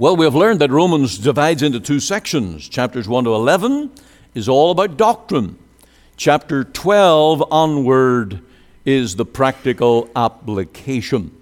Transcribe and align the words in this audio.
Well, 0.00 0.16
we 0.16 0.24
have 0.24 0.34
learned 0.34 0.62
that 0.62 0.70
Romans 0.70 1.18
divides 1.18 1.62
into 1.62 1.78
two 1.78 2.00
sections. 2.00 2.66
Chapters 2.70 3.06
1 3.06 3.24
to 3.24 3.34
11 3.34 3.90
is 4.34 4.48
all 4.48 4.70
about 4.70 4.96
doctrine. 4.96 5.58
Chapter 6.16 6.64
12 6.64 7.44
onward 7.50 8.40
is 8.86 9.16
the 9.16 9.26
practical 9.26 10.08
application. 10.16 11.36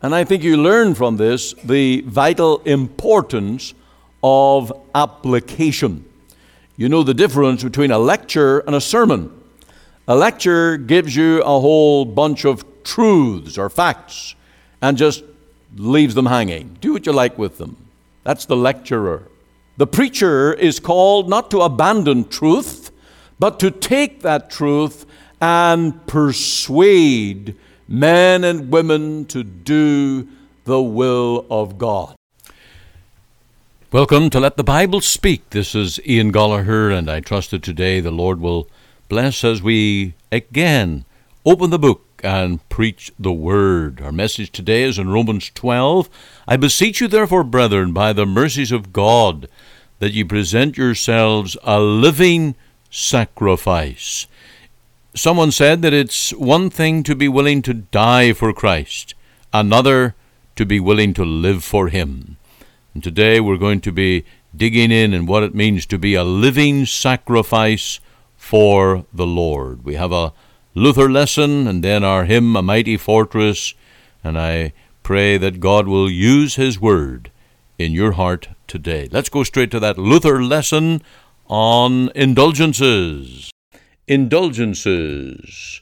And 0.00 0.14
I 0.14 0.24
think 0.24 0.42
you 0.42 0.56
learn 0.56 0.94
from 0.94 1.18
this 1.18 1.52
the 1.62 2.00
vital 2.06 2.62
importance 2.62 3.74
of 4.22 4.72
application. 4.94 6.06
You 6.78 6.88
know 6.88 7.02
the 7.02 7.12
difference 7.12 7.62
between 7.62 7.90
a 7.90 7.98
lecture 7.98 8.60
and 8.60 8.74
a 8.74 8.80
sermon. 8.80 9.30
A 10.08 10.16
lecture 10.16 10.78
gives 10.78 11.14
you 11.14 11.42
a 11.42 11.60
whole 11.60 12.06
bunch 12.06 12.46
of 12.46 12.64
truths 12.82 13.58
or 13.58 13.68
facts 13.68 14.36
and 14.80 14.96
just 14.96 15.22
leaves 15.76 16.14
them 16.14 16.26
hanging. 16.26 16.76
Do 16.80 16.92
what 16.92 17.06
you 17.06 17.12
like 17.12 17.38
with 17.38 17.58
them. 17.58 17.76
That's 18.22 18.46
the 18.46 18.56
lecturer. 18.56 19.28
The 19.76 19.86
preacher 19.86 20.52
is 20.54 20.78
called 20.78 21.28
not 21.28 21.50
to 21.50 21.60
abandon 21.60 22.28
truth, 22.28 22.90
but 23.38 23.58
to 23.60 23.70
take 23.70 24.22
that 24.22 24.50
truth 24.50 25.04
and 25.40 26.06
persuade 26.06 27.56
men 27.88 28.44
and 28.44 28.70
women 28.70 29.24
to 29.26 29.42
do 29.42 30.28
the 30.64 30.80
will 30.80 31.44
of 31.50 31.76
God. 31.76 32.14
Welcome 33.92 34.30
to 34.30 34.40
Let 34.40 34.56
the 34.56 34.64
Bible 34.64 35.00
Speak. 35.00 35.50
This 35.50 35.74
is 35.74 36.00
Ian 36.06 36.32
Goligher, 36.32 36.96
and 36.96 37.10
I 37.10 37.20
trust 37.20 37.50
that 37.50 37.62
today 37.62 38.00
the 38.00 38.10
Lord 38.10 38.40
will 38.40 38.68
bless 39.08 39.44
as 39.44 39.62
we 39.62 40.14
again 40.32 41.04
open 41.44 41.70
the 41.70 41.78
book 41.78 42.03
and 42.24 42.66
preach 42.68 43.12
the 43.18 43.32
word. 43.32 44.00
Our 44.00 44.12
message 44.12 44.50
today 44.50 44.82
is 44.82 44.98
in 44.98 45.10
Romans 45.10 45.50
12. 45.54 46.08
I 46.48 46.56
beseech 46.56 47.00
you, 47.00 47.08
therefore, 47.08 47.44
brethren, 47.44 47.92
by 47.92 48.12
the 48.12 48.26
mercies 48.26 48.72
of 48.72 48.92
God, 48.92 49.48
that 49.98 50.12
ye 50.12 50.24
present 50.24 50.78
yourselves 50.78 51.56
a 51.62 51.80
living 51.80 52.54
sacrifice. 52.90 54.26
Someone 55.14 55.52
said 55.52 55.82
that 55.82 55.92
it's 55.92 56.32
one 56.32 56.70
thing 56.70 57.02
to 57.04 57.14
be 57.14 57.28
willing 57.28 57.62
to 57.62 57.74
die 57.74 58.32
for 58.32 58.52
Christ, 58.52 59.14
another 59.52 60.14
to 60.56 60.64
be 60.64 60.80
willing 60.80 61.14
to 61.14 61.24
live 61.24 61.62
for 61.62 61.88
Him. 61.88 62.36
And 62.94 63.02
today 63.02 63.38
we're 63.38 63.56
going 63.56 63.80
to 63.82 63.92
be 63.92 64.24
digging 64.56 64.90
in 64.90 65.12
in 65.12 65.26
what 65.26 65.42
it 65.42 65.54
means 65.54 65.84
to 65.86 65.98
be 65.98 66.14
a 66.14 66.24
living 66.24 66.86
sacrifice 66.86 68.00
for 68.36 69.04
the 69.12 69.26
Lord. 69.26 69.84
We 69.84 69.94
have 69.94 70.12
a 70.12 70.32
Luther 70.76 71.08
lesson, 71.08 71.68
and 71.68 71.84
then 71.84 72.02
our 72.02 72.24
hymn, 72.24 72.56
A 72.56 72.62
Mighty 72.62 72.96
Fortress. 72.96 73.74
And 74.24 74.36
I 74.36 74.72
pray 75.04 75.38
that 75.38 75.60
God 75.60 75.86
will 75.86 76.10
use 76.10 76.56
His 76.56 76.80
Word 76.80 77.30
in 77.78 77.92
your 77.92 78.12
heart 78.12 78.48
today. 78.66 79.08
Let's 79.12 79.28
go 79.28 79.44
straight 79.44 79.70
to 79.70 79.78
that 79.78 79.98
Luther 79.98 80.42
lesson 80.42 81.00
on 81.46 82.10
indulgences. 82.16 83.52
Indulgences. 84.08 85.80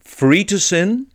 Free 0.00 0.44
to 0.44 0.58
sin? 0.58 1.06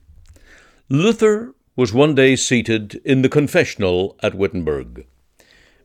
Luther 0.90 1.54
was 1.76 1.94
one 1.94 2.16
day 2.16 2.36
seated 2.36 3.00
in 3.06 3.22
the 3.22 3.30
confessional 3.30 4.18
at 4.24 4.34
Wittenberg. 4.34 5.06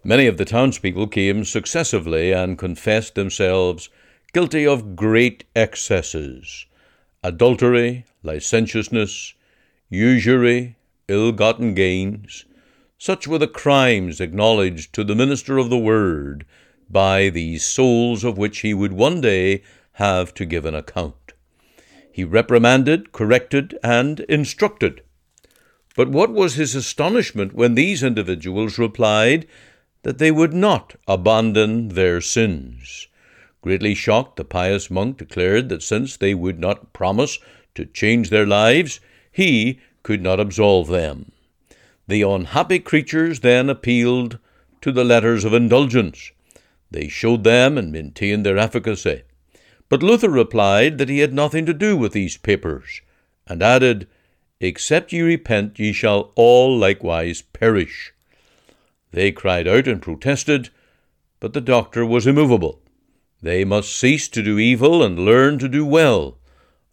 Many 0.02 0.26
of 0.26 0.38
the 0.38 0.46
townspeople 0.46 1.08
came 1.08 1.44
successively 1.44 2.32
and 2.32 2.56
confessed 2.56 3.14
themselves 3.14 3.90
guilty 4.32 4.66
of 4.66 4.96
great 4.96 5.44
excesses 5.54 6.64
adultery, 7.22 8.04
licentiousness, 8.22 9.34
usury, 9.88 10.76
ill 11.08 11.32
gotten 11.32 11.74
gains. 11.74 12.44
Such 12.98 13.26
were 13.26 13.38
the 13.38 13.48
crimes 13.48 14.20
acknowledged 14.20 14.92
to 14.94 15.04
the 15.04 15.14
minister 15.14 15.58
of 15.58 15.70
the 15.70 15.78
Word 15.78 16.46
by 16.88 17.28
these 17.28 17.64
souls 17.64 18.24
of 18.24 18.38
which 18.38 18.60
he 18.60 18.74
would 18.74 18.92
one 18.92 19.20
day 19.20 19.62
have 19.92 20.34
to 20.34 20.44
give 20.44 20.64
an 20.64 20.74
account. 20.74 21.14
He 22.12 22.24
reprimanded, 22.24 23.12
corrected, 23.12 23.78
and 23.82 24.20
instructed. 24.20 25.02
But 25.96 26.08
what 26.08 26.32
was 26.32 26.54
his 26.54 26.74
astonishment 26.74 27.52
when 27.52 27.74
these 27.74 28.02
individuals 28.02 28.78
replied 28.78 29.46
that 30.02 30.18
they 30.18 30.30
would 30.30 30.54
not 30.54 30.96
abandon 31.06 31.88
their 31.88 32.20
sins? 32.20 33.08
Greatly 33.62 33.94
shocked, 33.94 34.36
the 34.36 34.44
pious 34.44 34.90
monk 34.90 35.18
declared 35.18 35.68
that 35.68 35.82
since 35.82 36.16
they 36.16 36.34
would 36.34 36.58
not 36.58 36.92
promise 36.92 37.38
to 37.74 37.84
change 37.84 38.30
their 38.30 38.46
lives, 38.46 39.00
he 39.30 39.78
could 40.02 40.22
not 40.22 40.40
absolve 40.40 40.88
them. 40.88 41.30
The 42.08 42.22
unhappy 42.22 42.78
creatures 42.78 43.40
then 43.40 43.68
appealed 43.68 44.38
to 44.80 44.90
the 44.90 45.04
letters 45.04 45.44
of 45.44 45.52
indulgence. 45.52 46.32
They 46.90 47.08
showed 47.08 47.44
them 47.44 47.76
and 47.76 47.92
maintained 47.92 48.44
their 48.44 48.58
efficacy. 48.58 49.22
But 49.88 50.02
Luther 50.02 50.30
replied 50.30 50.98
that 50.98 51.08
he 51.08 51.18
had 51.18 51.34
nothing 51.34 51.66
to 51.66 51.74
do 51.74 51.96
with 51.96 52.12
these 52.12 52.36
papers, 52.36 53.02
and 53.46 53.62
added, 53.62 54.08
Except 54.60 55.12
ye 55.12 55.20
repent, 55.20 55.78
ye 55.78 55.92
shall 55.92 56.32
all 56.34 56.76
likewise 56.76 57.42
perish. 57.42 58.12
They 59.10 59.32
cried 59.32 59.66
out 59.66 59.86
and 59.86 60.00
protested, 60.00 60.70
but 61.40 61.52
the 61.52 61.60
doctor 61.60 62.06
was 62.06 62.26
immovable. 62.26 62.80
They 63.42 63.64
must 63.64 63.96
cease 63.96 64.28
to 64.28 64.42
do 64.42 64.58
evil 64.58 65.02
and 65.02 65.18
learn 65.18 65.58
to 65.60 65.68
do 65.68 65.86
well, 65.86 66.38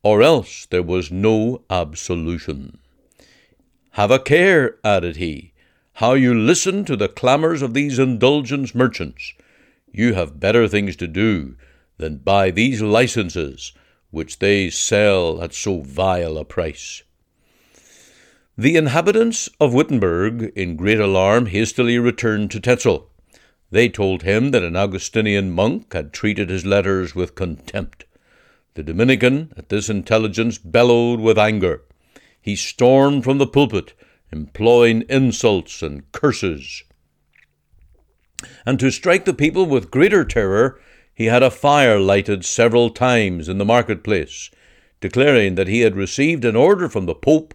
or 0.04 0.22
else 0.22 0.66
there 0.66 0.84
was 0.84 1.12
no 1.12 1.64
absolution. 1.70 2.78
Have 3.92 4.12
a 4.12 4.20
care, 4.20 4.78
added 4.84 5.18
he, 5.18 5.54
how 5.94 6.14
you 6.14 6.34
listen 6.34 6.86
to 6.86 6.96
the 6.96 7.10
clamours 7.10 7.62
of 7.62 7.74
these 7.74 8.00
indulgence 8.00 8.76
merchants. 8.76 9.34
You 9.92 10.14
have 10.14 10.40
better 10.40 10.68
things 10.68 10.96
to 10.98 11.08
do 11.08 11.56
than 11.98 12.18
buy 12.18 12.52
these 12.52 12.82
licenses 12.82 13.74
which 14.12 14.40
they 14.40 14.70
sell 14.70 15.42
at 15.42 15.54
so 15.54 15.82
vile 15.82 16.38
a 16.38 16.46
price. 16.46 17.04
The 18.58 18.76
inhabitants 18.76 19.50
of 19.60 19.74
Wittenberg, 19.74 20.54
in 20.56 20.76
great 20.76 21.00
alarm, 21.00 21.48
hastily 21.48 22.00
returned 22.00 22.52
to 22.52 22.60
Tetzel. 22.60 23.10
They 23.70 23.90
told 23.90 24.24
him 24.24 24.52
that 24.52 24.64
an 24.64 24.76
Augustinian 24.76 25.52
monk 25.52 25.94
had 25.94 26.14
treated 26.14 26.50
his 26.50 26.66
letters 26.66 27.14
with 27.14 27.36
contempt. 27.36 28.06
The 28.76 28.84
Dominican, 28.84 29.52
at 29.58 29.70
this 29.70 29.90
intelligence, 29.90 30.58
bellowed 30.58 31.20
with 31.20 31.38
anger. 31.38 31.84
He 32.40 32.56
stormed 32.56 33.24
from 33.24 33.40
the 33.40 33.48
pulpit, 33.48 33.94
employing 34.32 35.04
insults 35.10 35.82
and 35.82 36.10
curses. 36.12 36.84
And 38.66 38.80
to 38.80 38.92
strike 38.92 39.26
the 39.26 39.34
people 39.34 39.66
with 39.66 39.92
greater 39.92 40.24
terror, 40.24 40.80
he 41.14 41.26
had 41.26 41.44
a 41.44 41.52
fire 41.52 42.00
lighted 42.00 42.46
several 42.46 42.90
times 42.90 43.50
in 43.50 43.58
the 43.58 43.66
marketplace, 43.66 44.50
declaring 45.02 45.56
that 45.56 45.68
he 45.68 45.82
had 45.82 45.96
received 45.96 46.46
an 46.46 46.56
order 46.56 46.88
from 46.88 47.06
the 47.06 47.16
Pope 47.16 47.54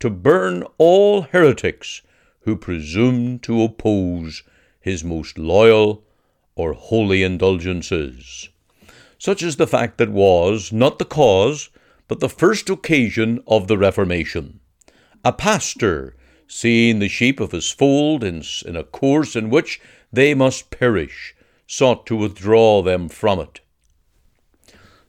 to 0.00 0.10
burn 0.10 0.64
all 0.76 1.22
heretics 1.22 2.02
who 2.40 2.56
presumed 2.56 3.42
to 3.44 3.62
oppose 3.62 4.42
his 4.84 5.02
most 5.02 5.38
loyal 5.38 6.04
or 6.56 6.74
holy 6.74 7.22
indulgences, 7.22 8.50
such 9.16 9.42
as 9.42 9.56
the 9.56 9.66
fact 9.66 9.96
that 9.96 10.10
was 10.10 10.72
not 10.72 10.98
the 10.98 11.06
cause, 11.06 11.70
but 12.06 12.20
the 12.20 12.28
first 12.28 12.68
occasion 12.68 13.42
of 13.46 13.66
the 13.66 13.78
Reformation. 13.78 14.60
A 15.24 15.32
pastor, 15.32 16.14
seeing 16.46 16.98
the 16.98 17.08
sheep 17.08 17.40
of 17.40 17.52
his 17.52 17.70
fold 17.70 18.22
in, 18.22 18.42
in 18.66 18.76
a 18.76 18.84
course 18.84 19.34
in 19.34 19.48
which 19.48 19.80
they 20.12 20.34
must 20.34 20.68
perish, 20.68 21.34
sought 21.66 22.04
to 22.04 22.14
withdraw 22.14 22.82
them 22.82 23.08
from 23.08 23.40
it. 23.40 23.60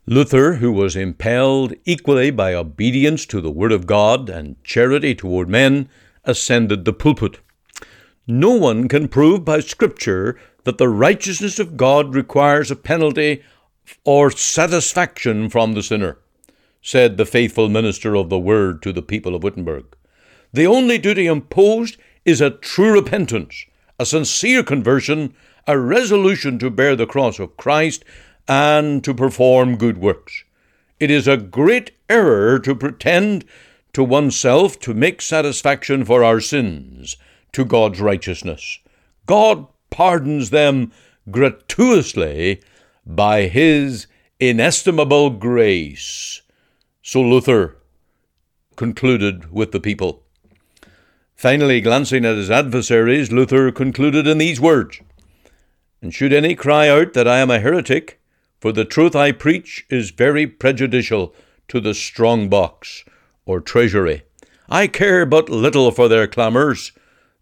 Luther, 0.06 0.54
who 0.54 0.72
was 0.72 0.96
impelled 0.96 1.74
equally 1.84 2.32
by 2.32 2.54
obedience 2.54 3.26
to 3.26 3.42
the 3.42 3.52
Word 3.52 3.74
of 3.74 3.86
God 3.86 4.30
and 4.30 4.56
charity 4.64 5.14
toward 5.14 5.50
men, 5.50 5.90
ascended 6.24 6.86
the 6.86 6.94
pulpit. 6.94 7.40
No 8.28 8.56
one 8.56 8.88
can 8.88 9.08
prove 9.08 9.46
by 9.46 9.60
Scripture 9.60 10.40
that 10.64 10.80
the 10.80 10.90
righteousness 10.90 11.60
of 11.60 11.78
God 11.78 12.16
requires 12.16 12.72
a 12.72 12.76
penalty 12.76 13.44
or 14.04 14.32
satisfaction 14.32 15.48
from 15.48 15.74
the 15.74 15.84
sinner, 15.84 16.18
said 16.82 17.18
the 17.18 17.26
faithful 17.28 17.70
minister 17.70 18.16
of 18.16 18.30
the 18.30 18.40
Word 18.40 18.82
to 18.82 18.92
the 18.92 19.04
people 19.04 19.36
of 19.36 19.44
Wittenberg. 19.44 19.86
The 20.52 20.66
only 20.66 20.98
duty 20.98 21.28
imposed 21.28 21.98
is 22.26 22.42
a 22.42 22.50
true 22.50 22.94
repentance, 22.94 23.64
a 24.00 24.08
sincere 24.08 24.64
conversion, 24.64 25.36
a 25.68 25.78
resolution 25.78 26.58
to 26.58 26.72
bear 26.72 26.96
the 26.96 27.06
cross 27.06 27.38
of 27.38 27.58
Christ, 27.58 28.04
and 28.48 29.04
to 29.04 29.14
perform 29.14 29.78
good 29.78 30.00
works. 30.00 30.44
It 31.00 31.12
is 31.12 31.28
a 31.28 31.38
great 31.38 31.92
error 32.10 32.58
to 32.58 32.74
pretend 32.74 33.46
to 33.94 34.04
oneself 34.04 34.80
to 34.80 34.96
make 34.96 35.22
satisfaction 35.22 36.04
for 36.06 36.24
our 36.24 36.40
sins 36.40 37.18
to 37.56 37.64
God's 37.64 38.02
righteousness. 38.02 38.80
God 39.26 39.68
pardons 39.90 40.50
them 40.50 40.92
gratuitously 41.32 42.62
by 43.06 43.44
his 43.44 44.08
inestimable 44.42 45.30
grace. 45.30 46.42
So 47.02 47.22
Luther 47.22 47.78
concluded 48.76 49.54
with 49.54 49.72
the 49.72 49.80
people. 49.80 50.24
Finally, 51.34 51.80
glancing 51.80 52.26
at 52.26 52.36
his 52.36 52.52
adversaries, 52.52 53.32
Luther 53.32 53.72
concluded 53.72 54.28
in 54.28 54.38
these 54.38 54.60
words 54.60 55.00
And 56.02 56.14
should 56.14 56.34
any 56.34 56.56
cry 56.56 56.90
out 56.90 57.14
that 57.14 57.28
I 57.28 57.38
am 57.38 57.50
a 57.50 57.62
heretic, 57.62 58.20
for 58.60 58.74
the 58.74 58.84
truth 58.84 59.16
I 59.16 59.32
preach 59.32 59.86
is 59.90 60.12
very 60.12 60.46
prejudicial 60.46 61.34
to 61.70 61.80
the 61.80 61.94
strong 61.94 62.50
box 62.50 63.06
or 63.46 63.62
treasury. 63.62 64.24
I 64.68 64.88
care 64.88 65.26
but 65.26 65.48
little 65.48 65.92
for 65.92 66.10
their 66.10 66.28
clamours. 66.28 66.92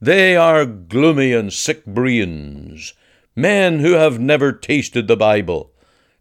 They 0.04 0.36
are 0.36 0.66
gloomy 0.66 1.32
and 1.32 1.54
sick 1.54 1.86
brains, 1.86 2.94
men 3.38 3.80
who 3.80 3.94
have 3.94 4.20
never 4.20 4.52
tasted 4.52 5.08
the 5.08 5.16
Bible, 5.16 5.72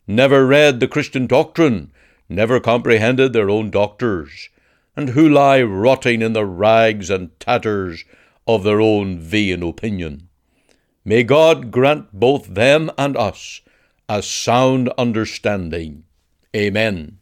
never 0.07 0.47
read 0.47 0.79
the 0.79 0.87
Christian 0.87 1.27
doctrine, 1.27 1.91
never 2.29 2.61
comprehended 2.61 3.33
their 3.33 3.51
own 3.51 3.71
doctors, 3.71 4.51
and 4.95 5.09
who 5.09 5.29
lie 5.29 5.63
rotting 5.63 6.23
in 6.23 6.33
the 6.33 6.47
rags 6.47 7.11
and 7.11 7.37
tatters 7.41 8.05
of 8.47 8.63
their 8.63 8.81
own 8.81 9.19
vain 9.19 9.65
opinion. 9.65 10.29
May 11.05 11.25
God 11.25 11.73
grant 11.73 12.13
both 12.13 12.55
them 12.55 12.89
and 12.97 13.17
us 13.17 13.63
a 14.09 14.23
sound 14.23 14.91
understanding. 14.97 16.05
Amen. 16.55 17.19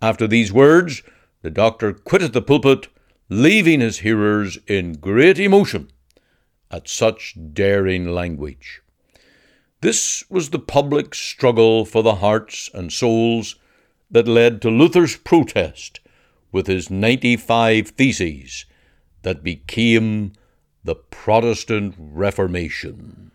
After 0.00 0.26
these 0.26 0.50
words, 0.50 1.02
the 1.42 1.50
doctor 1.50 1.92
quitted 1.92 2.32
the 2.32 2.40
pulpit, 2.40 2.88
leaving 3.28 3.80
his 3.80 3.98
hearers 3.98 4.58
in 4.66 4.94
great 4.94 5.38
emotion 5.38 5.90
at 6.70 6.88
such 6.88 7.34
daring 7.52 8.08
language. 8.08 8.82
This 9.80 10.24
was 10.30 10.50
the 10.50 10.58
public 10.58 11.14
struggle 11.14 11.84
for 11.84 12.02
the 12.02 12.16
hearts 12.16 12.70
and 12.72 12.92
souls 12.92 13.56
that 14.10 14.28
led 14.28 14.62
to 14.62 14.70
Luther's 14.70 15.16
protest 15.16 16.00
with 16.52 16.66
his 16.66 16.88
95 16.90 17.88
Theses 17.88 18.64
that 19.22 19.42
became 19.42 20.32
the 20.84 20.94
Protestant 20.94 21.94
Reformation. 21.98 23.30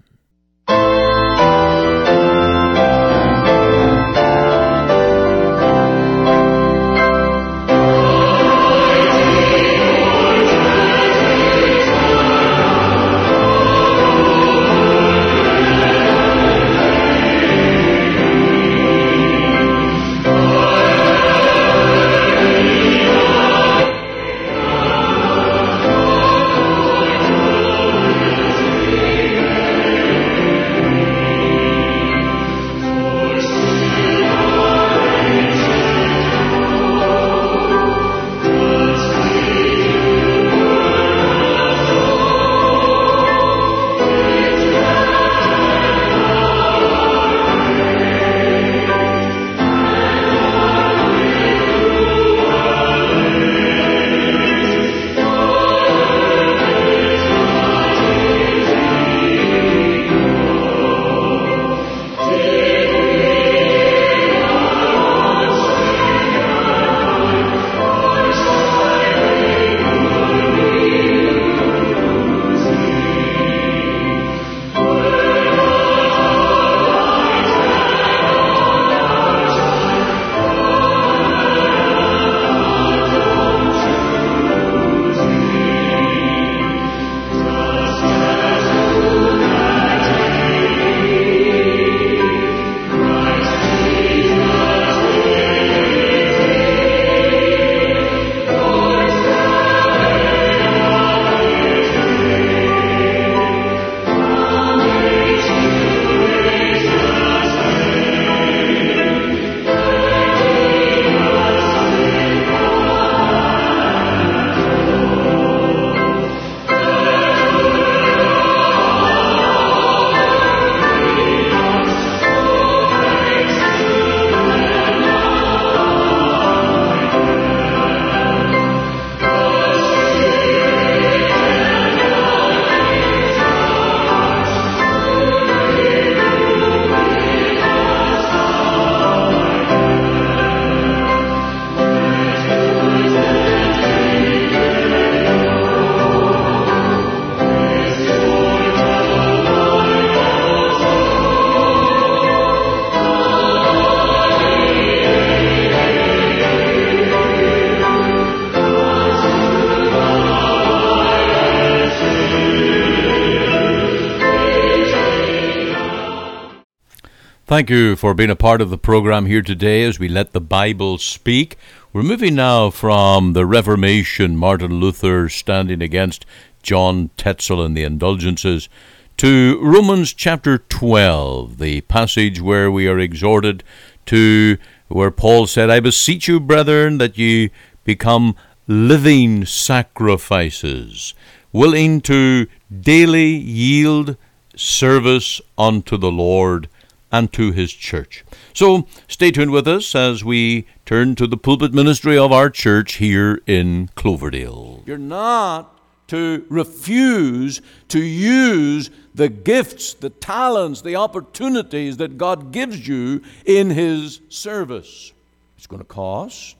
Thank 167.49 167.71
you 167.71 167.95
for 167.95 168.13
being 168.13 168.29
a 168.29 168.35
part 168.35 168.61
of 168.61 168.69
the 168.69 168.77
program 168.77 169.25
here 169.25 169.41
today 169.41 169.83
as 169.83 169.97
we 169.97 170.07
let 170.07 170.33
the 170.33 170.39
Bible 170.39 170.99
speak. 170.99 171.57
We're 171.91 172.03
moving 172.03 172.35
now 172.35 172.69
from 172.69 173.33
the 173.33 173.43
Reformation, 173.43 174.37
Martin 174.37 174.79
Luther 174.79 175.29
standing 175.29 175.81
against 175.81 176.27
John 176.61 177.09
Tetzel 177.17 177.65
and 177.65 177.75
the 177.75 177.81
indulgences, 177.81 178.69
to 179.17 179.59
Romans 179.63 180.13
chapter 180.13 180.59
12, 180.59 181.57
the 181.57 181.81
passage 181.81 182.39
where 182.39 182.69
we 182.69 182.87
are 182.87 182.99
exhorted 182.99 183.63
to 184.05 184.59
where 184.87 185.09
Paul 185.09 185.47
said, 185.47 185.71
I 185.71 185.79
beseech 185.79 186.27
you, 186.27 186.39
brethren, 186.39 186.99
that 186.99 187.17
ye 187.17 187.49
become 187.83 188.35
living 188.67 189.43
sacrifices, 189.47 191.15
willing 191.51 191.99
to 192.01 192.45
daily 192.79 193.31
yield 193.31 194.17
service 194.55 195.41
unto 195.57 195.97
the 195.97 196.11
Lord 196.11 196.69
and 197.11 197.31
to 197.33 197.51
his 197.51 197.73
church. 197.73 198.23
So 198.53 198.87
stay 199.07 199.31
tuned 199.31 199.51
with 199.51 199.67
us 199.67 199.95
as 199.95 200.23
we 200.23 200.67
turn 200.85 201.15
to 201.15 201.27
the 201.27 201.37
pulpit 201.37 201.73
ministry 201.73 202.17
of 202.17 202.31
our 202.31 202.49
church 202.49 202.95
here 202.95 203.41
in 203.47 203.89
Cloverdale. 203.95 204.83
You're 204.85 204.97
not 204.97 205.75
to 206.09 206.45
refuse 206.49 207.61
to 207.87 207.99
use 207.99 208.89
the 209.13 209.29
gifts, 209.29 209.93
the 209.93 210.09
talents, 210.09 210.81
the 210.81 210.95
opportunities 210.95 211.97
that 211.97 212.17
God 212.17 212.51
gives 212.51 212.87
you 212.87 213.21
in 213.45 213.69
His 213.69 214.21
service. 214.29 215.13
It's 215.57 215.67
going 215.67 215.81
to 215.81 215.87
cost, 215.87 216.55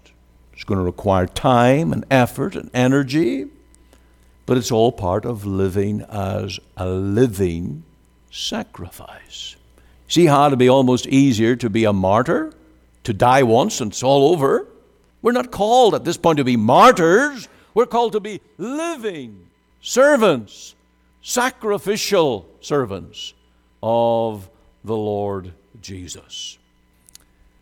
it's 0.54 0.64
going 0.64 0.78
to 0.78 0.84
require 0.84 1.26
time 1.26 1.94
and 1.94 2.06
effort 2.12 2.56
and 2.56 2.70
energy, 2.74 3.48
but 4.46 4.58
it's 4.58 4.72
all 4.72 4.92
part 4.92 5.26
of 5.26 5.46
living 5.46 6.02
as 6.02 6.60
a 6.78 6.88
living 6.90 7.84
sacrifice. 8.30 9.56
See 10.10 10.26
how 10.26 10.48
it'd 10.48 10.60
be 10.60 10.70
almost 10.70 11.08
easier 11.08 11.56
to 11.56 11.70
be 11.70 11.86
a 11.86 11.94
martyr, 11.94 12.52
to 13.04 13.14
die 13.14 13.44
once 13.44 13.80
and 13.80 13.92
it's 13.92 14.04
all 14.04 14.34
over. 14.34 14.68
We're 15.22 15.32
not 15.32 15.52
called 15.52 15.94
at 15.94 16.04
this 16.04 16.18
point 16.18 16.38
to 16.38 16.44
be 16.44 16.58
martyrs. 16.58 17.48
We're 17.74 17.86
called 17.86 18.14
to 18.14 18.20
be 18.20 18.42
living 18.58 19.48
servants, 19.82 20.76
sacrificial 21.22 22.50
servants 22.60 23.34
of 23.84 24.50
the 24.84 24.98
Lord 24.98 25.54
Jesus. 25.82 26.58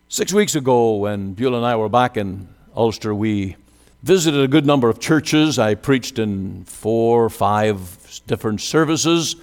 Six 0.07 0.31
weeks 0.31 0.55
ago, 0.55 0.95
when 0.95 1.33
Beulah 1.33 1.57
and 1.57 1.65
I 1.65 1.75
were 1.75 1.89
back 1.89 2.15
in 2.15 2.47
Ulster, 2.75 3.13
we 3.13 3.57
visited 4.03 4.41
a 4.41 4.47
good 4.47 4.65
number 4.65 4.87
of 4.87 4.99
churches. 4.99 5.59
I 5.59 5.75
preached 5.75 6.17
in 6.17 6.63
four 6.63 7.25
or 7.25 7.29
five 7.29 8.21
different 8.25 8.61
services. 8.61 9.35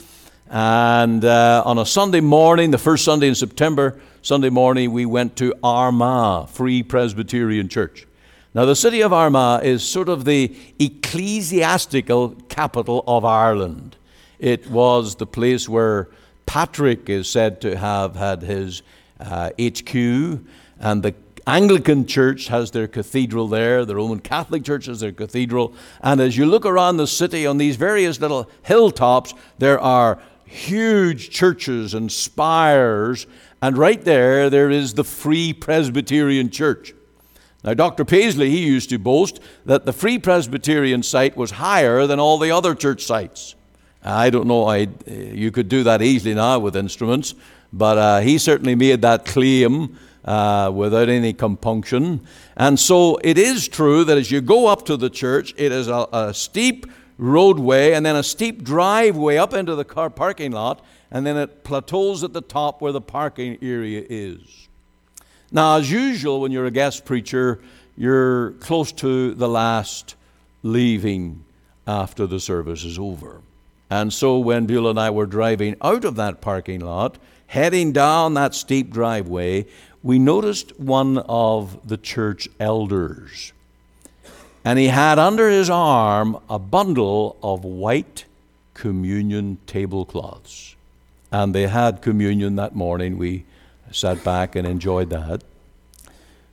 And 0.50 1.24
uh, 1.24 1.62
on 1.64 1.78
a 1.78 1.86
Sunday 1.86 2.20
morning, 2.20 2.70
the 2.70 2.78
first 2.78 3.04
Sunday 3.04 3.28
in 3.28 3.34
September, 3.34 3.98
Sunday 4.22 4.50
morning, 4.50 4.92
we 4.92 5.06
went 5.06 5.36
to 5.36 5.54
Armagh 5.62 6.48
Free 6.48 6.82
Presbyterian 6.82 7.68
Church. 7.68 8.06
Now, 8.52 8.66
the 8.66 8.76
city 8.76 9.02
of 9.02 9.12
Armagh 9.12 9.64
is 9.64 9.82
sort 9.82 10.08
of 10.08 10.24
the 10.24 10.54
ecclesiastical 10.78 12.30
capital 12.48 13.02
of 13.06 13.24
Ireland. 13.24 13.96
It 14.38 14.70
was 14.70 15.16
the 15.16 15.26
place 15.26 15.68
where 15.68 16.08
Patrick 16.46 17.08
is 17.08 17.28
said 17.28 17.60
to 17.62 17.76
have 17.76 18.14
had 18.14 18.42
his 18.42 18.82
uh, 19.18 19.50
HQ, 19.60 19.94
and 20.78 21.02
the 21.02 21.14
Anglican 21.46 22.06
Church 22.06 22.48
has 22.48 22.70
their 22.70 22.86
cathedral 22.86 23.48
there, 23.48 23.84
the 23.84 23.96
Roman 23.96 24.20
Catholic 24.20 24.64
Church 24.64 24.86
has 24.86 25.00
their 25.00 25.12
cathedral, 25.12 25.74
and 26.00 26.20
as 26.20 26.36
you 26.36 26.46
look 26.46 26.64
around 26.64 26.96
the 26.96 27.06
city 27.06 27.46
on 27.46 27.58
these 27.58 27.76
various 27.76 28.20
little 28.20 28.48
hilltops, 28.62 29.34
there 29.58 29.80
are 29.80 30.20
huge 30.54 31.30
churches 31.30 31.94
and 31.94 32.10
spires, 32.10 33.26
and 33.60 33.76
right 33.76 34.02
there, 34.04 34.48
there 34.48 34.70
is 34.70 34.94
the 34.94 35.04
Free 35.04 35.52
Presbyterian 35.52 36.50
Church. 36.50 36.94
Now, 37.64 37.74
Dr. 37.74 38.04
Paisley, 38.04 38.50
he 38.50 38.64
used 38.64 38.90
to 38.90 38.98
boast 38.98 39.40
that 39.64 39.84
the 39.84 39.92
Free 39.92 40.18
Presbyterian 40.18 41.02
site 41.02 41.36
was 41.36 41.52
higher 41.52 42.06
than 42.06 42.20
all 42.20 42.38
the 42.38 42.50
other 42.50 42.74
church 42.74 43.04
sites. 43.04 43.54
I 44.02 44.30
don't 44.30 44.46
know, 44.46 44.66
I, 44.66 44.88
you 45.06 45.50
could 45.50 45.68
do 45.68 45.82
that 45.84 46.02
easily 46.02 46.34
now 46.34 46.58
with 46.58 46.76
instruments, 46.76 47.34
but 47.72 47.98
uh, 47.98 48.20
he 48.20 48.38
certainly 48.38 48.74
made 48.74 49.00
that 49.02 49.24
claim 49.24 49.98
uh, 50.24 50.70
without 50.74 51.08
any 51.08 51.32
compunction. 51.32 52.20
And 52.56 52.78
so 52.78 53.18
it 53.24 53.38
is 53.38 53.66
true 53.66 54.04
that 54.04 54.18
as 54.18 54.30
you 54.30 54.40
go 54.40 54.66
up 54.66 54.84
to 54.86 54.96
the 54.96 55.10
church, 55.10 55.54
it 55.56 55.72
is 55.72 55.88
a, 55.88 56.06
a 56.12 56.34
steep 56.34 56.86
roadway 57.18 57.92
and 57.92 58.04
then 58.04 58.16
a 58.16 58.22
steep 58.22 58.62
driveway 58.62 59.36
up 59.36 59.54
into 59.54 59.74
the 59.74 59.84
car 59.84 60.10
parking 60.10 60.52
lot, 60.52 60.84
and 61.10 61.26
then 61.26 61.36
it 61.36 61.64
plateaus 61.64 62.24
at 62.24 62.32
the 62.32 62.40
top 62.40 62.80
where 62.80 62.92
the 62.92 63.00
parking 63.00 63.58
area 63.62 64.04
is. 64.08 64.68
Now, 65.52 65.76
as 65.76 65.90
usual, 65.90 66.40
when 66.40 66.50
you're 66.50 66.66
a 66.66 66.70
guest 66.70 67.04
preacher, 67.04 67.60
you're 67.96 68.52
close 68.52 68.90
to 68.92 69.34
the 69.34 69.48
last 69.48 70.16
leaving 70.62 71.44
after 71.86 72.26
the 72.26 72.40
service 72.40 72.84
is 72.84 72.98
over. 72.98 73.40
And 73.90 74.12
so 74.12 74.38
when 74.38 74.66
Beulah 74.66 74.90
and 74.90 74.98
I 74.98 75.10
were 75.10 75.26
driving 75.26 75.76
out 75.80 76.04
of 76.04 76.16
that 76.16 76.40
parking 76.40 76.80
lot, 76.80 77.18
heading 77.46 77.92
down 77.92 78.34
that 78.34 78.54
steep 78.54 78.90
driveway, 78.90 79.66
we 80.02 80.18
noticed 80.18 80.78
one 80.78 81.18
of 81.18 81.86
the 81.86 81.96
church 81.96 82.48
elders. 82.58 83.53
And 84.64 84.78
he 84.78 84.88
had 84.88 85.18
under 85.18 85.50
his 85.50 85.68
arm 85.68 86.38
a 86.48 86.58
bundle 86.58 87.36
of 87.42 87.64
white 87.64 88.24
communion 88.72 89.58
tablecloths. 89.66 90.74
And 91.30 91.54
they 91.54 91.66
had 91.66 92.00
communion 92.00 92.56
that 92.56 92.74
morning. 92.74 93.18
We 93.18 93.44
sat 93.92 94.24
back 94.24 94.56
and 94.56 94.66
enjoyed 94.66 95.10
that. 95.10 95.42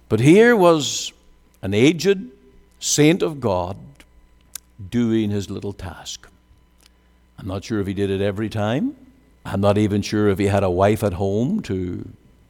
But 0.10 0.20
here 0.20 0.56
was 0.56 1.13
an 1.62 1.74
aged 1.74 2.30
saint 2.80 3.22
of 3.22 3.39
God 3.39 3.77
doing 4.89 5.30
his 5.30 5.50
little 5.50 5.74
task. 5.74 6.27
I'm 7.38 7.48
not 7.48 7.63
sure 7.63 7.80
if 7.80 7.88
he 7.88 7.94
did 7.94 8.10
it 8.10 8.22
every 8.22 8.50
time. 8.50 8.96
I'm 9.46 9.62
not 9.62 9.77
even 9.77 10.01
sure 10.01 10.30
if 10.30 10.38
he 10.38 10.46
had 10.48 10.63
a 10.63 10.70
wife 10.70 11.03
at 11.03 11.13
home 11.13 11.62
to 11.63 12.08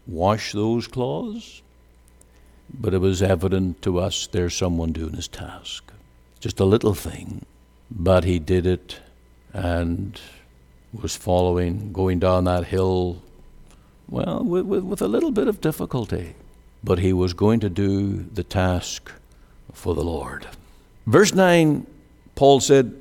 wash 0.08 0.52
those 0.52 0.88
clothes, 0.88 1.62
but 2.74 2.94
it 2.94 3.00
was 3.00 3.22
evident 3.22 3.82
to 3.82 4.00
us 4.00 4.28
there's 4.28 4.56
someone 4.56 4.92
doing 4.92 5.14
his 5.14 5.28
task. 5.28 5.92
Just 6.40 6.60
a 6.60 6.66
little 6.66 6.94
thing, 6.94 7.46
but 7.90 8.24
he 8.24 8.40
did 8.40 8.66
it 8.66 9.00
and 9.54 10.20
was 10.94 11.16
following, 11.16 11.92
going 11.94 12.20
down 12.20 12.46
that 12.46 12.66
hill, 12.66 13.22
well, 14.10 14.44
with, 14.44 14.66
with, 14.66 14.84
with 14.84 15.02
a 15.02 15.08
little 15.08 15.32
bit 15.32 15.48
of 15.48 15.62
difficulty, 15.62 16.36
but 16.84 17.00
he 17.00 17.14
was 17.14 17.34
going 17.34 17.60
to 17.60 17.70
do 17.70 18.26
the 18.34 18.44
task 18.44 19.12
for 19.74 19.96
the 19.96 20.04
Lord. 20.04 20.48
Verse 21.08 21.34
9, 21.34 21.86
Paul 22.36 22.60
said, 22.60 22.94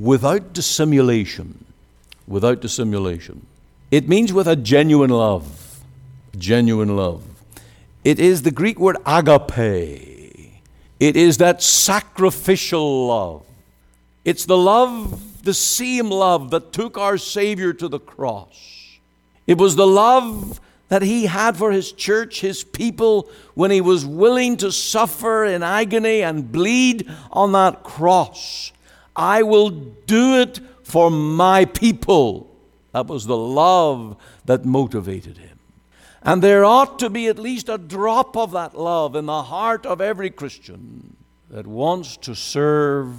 without 0.00 0.52
dissimulation, 0.52 1.64
without 2.26 2.60
dissimulation. 2.60 3.46
It 3.90 4.08
means 4.08 4.32
with 4.32 4.46
a 4.46 4.56
genuine 4.56 5.10
love 5.10 5.60
genuine 6.38 6.96
love. 6.96 7.24
It 8.02 8.18
is 8.18 8.42
the 8.42 8.50
Greek 8.50 8.78
word 8.78 8.96
agape. 9.04 10.62
It 10.98 11.16
is 11.16 11.38
that 11.38 11.62
sacrificial 11.62 13.06
love. 13.06 13.46
It's 14.24 14.44
the 14.44 14.56
love, 14.56 15.44
the 15.44 15.54
same 15.54 16.10
love 16.10 16.50
that 16.50 16.72
took 16.72 16.98
our 16.98 17.18
Savior 17.18 17.72
to 17.74 17.88
the 17.88 17.98
cross. 17.98 18.98
It 19.46 19.58
was 19.58 19.76
the 19.76 19.86
love 19.86 20.60
that 20.88 21.02
He 21.02 21.26
had 21.26 21.56
for 21.56 21.72
His 21.72 21.92
church, 21.92 22.40
His 22.40 22.64
people, 22.64 23.30
when 23.54 23.70
He 23.70 23.80
was 23.80 24.04
willing 24.04 24.56
to 24.58 24.72
suffer 24.72 25.44
in 25.44 25.62
agony 25.62 26.22
and 26.22 26.50
bleed 26.50 27.10
on 27.30 27.52
that 27.52 27.82
cross. 27.82 28.72
I 29.14 29.42
will 29.42 29.70
do 29.70 30.40
it 30.40 30.60
for 30.82 31.10
my 31.10 31.64
people. 31.64 32.50
That 32.92 33.06
was 33.06 33.26
the 33.26 33.36
love 33.36 34.16
that 34.46 34.64
motivated 34.64 35.38
Him. 35.38 35.59
And 36.22 36.42
there 36.42 36.64
ought 36.64 36.98
to 36.98 37.08
be 37.08 37.28
at 37.28 37.38
least 37.38 37.68
a 37.68 37.78
drop 37.78 38.36
of 38.36 38.52
that 38.52 38.76
love 38.76 39.16
in 39.16 39.26
the 39.26 39.44
heart 39.44 39.86
of 39.86 40.00
every 40.00 40.30
Christian 40.30 41.16
that 41.48 41.66
wants 41.66 42.16
to 42.18 42.34
serve 42.34 43.16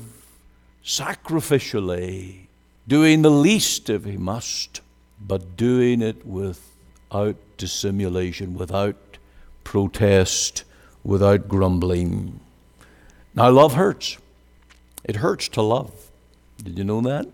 sacrificially, 0.86 2.48
doing 2.88 3.22
the 3.22 3.32
least 3.32 3.90
if 3.90 4.06
he 4.06 4.18
must, 4.18 4.82
but 5.20 5.58
doing 5.58 6.02
it 6.02 6.26
without 6.26 7.36
dissimulation, 7.58 8.54
without 8.54 9.18
protest, 9.64 10.64
without 11.04 11.48
grumbling. 11.48 12.40
Now, 13.34 13.50
love 13.50 13.74
hurts. 13.74 14.18
It 15.04 15.18
hurts 15.18 15.48
to 15.50 15.62
love. 15.62 15.92
Did 16.64 16.78
you 16.78 16.84
know 16.84 17.02
that? 17.02 17.28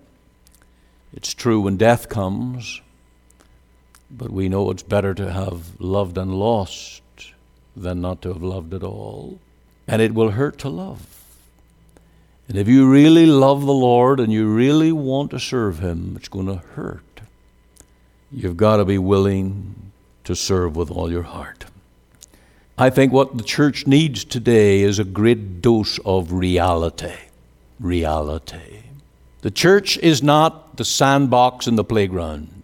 It's 1.13 1.33
true 1.33 1.59
when 1.61 1.77
death 1.77 2.07
comes. 2.09 2.81
But 4.09 4.31
we 4.31 4.49
know 4.49 4.71
it's 4.71 4.83
better 4.83 5.13
to 5.13 5.31
have 5.31 5.79
loved 5.79 6.17
and 6.17 6.33
lost 6.33 7.01
than 7.75 8.01
not 8.01 8.21
to 8.21 8.29
have 8.29 8.41
loved 8.41 8.73
at 8.73 8.83
all. 8.83 9.39
And 9.87 10.01
it 10.01 10.13
will 10.13 10.31
hurt 10.31 10.57
to 10.59 10.69
love. 10.69 11.23
And 12.47 12.57
if 12.57 12.67
you 12.67 12.89
really 12.89 13.25
love 13.25 13.65
the 13.65 13.73
Lord 13.73 14.19
and 14.19 14.31
you 14.31 14.47
really 14.47 14.91
want 14.91 15.31
to 15.31 15.39
serve 15.39 15.79
Him, 15.79 16.13
it's 16.15 16.29
going 16.29 16.47
to 16.47 16.55
hurt. 16.55 17.03
You've 18.31 18.57
got 18.57 18.77
to 18.77 18.85
be 18.85 18.97
willing 18.97 19.91
to 20.23 20.35
serve 20.35 20.75
with 20.75 20.89
all 20.89 21.11
your 21.11 21.23
heart. 21.23 21.65
I 22.77 22.89
think 22.89 23.11
what 23.11 23.37
the 23.37 23.43
church 23.43 23.87
needs 23.87 24.23
today 24.23 24.81
is 24.81 24.99
a 24.99 25.03
great 25.03 25.61
dose 25.61 25.99
of 26.05 26.31
reality. 26.31 27.15
Reality. 27.79 28.83
The 29.41 29.51
church 29.51 29.97
is 29.97 30.21
not 30.21 30.77
the 30.77 30.85
sandbox 30.85 31.67
in 31.67 31.75
the 31.75 31.83
playground. 31.83 32.56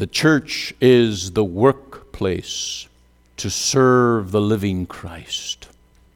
The 0.00 0.06
church 0.06 0.72
is 0.80 1.32
the 1.32 1.44
workplace 1.44 2.88
to 3.36 3.50
serve 3.50 4.30
the 4.30 4.40
living 4.40 4.86
Christ. 4.86 5.68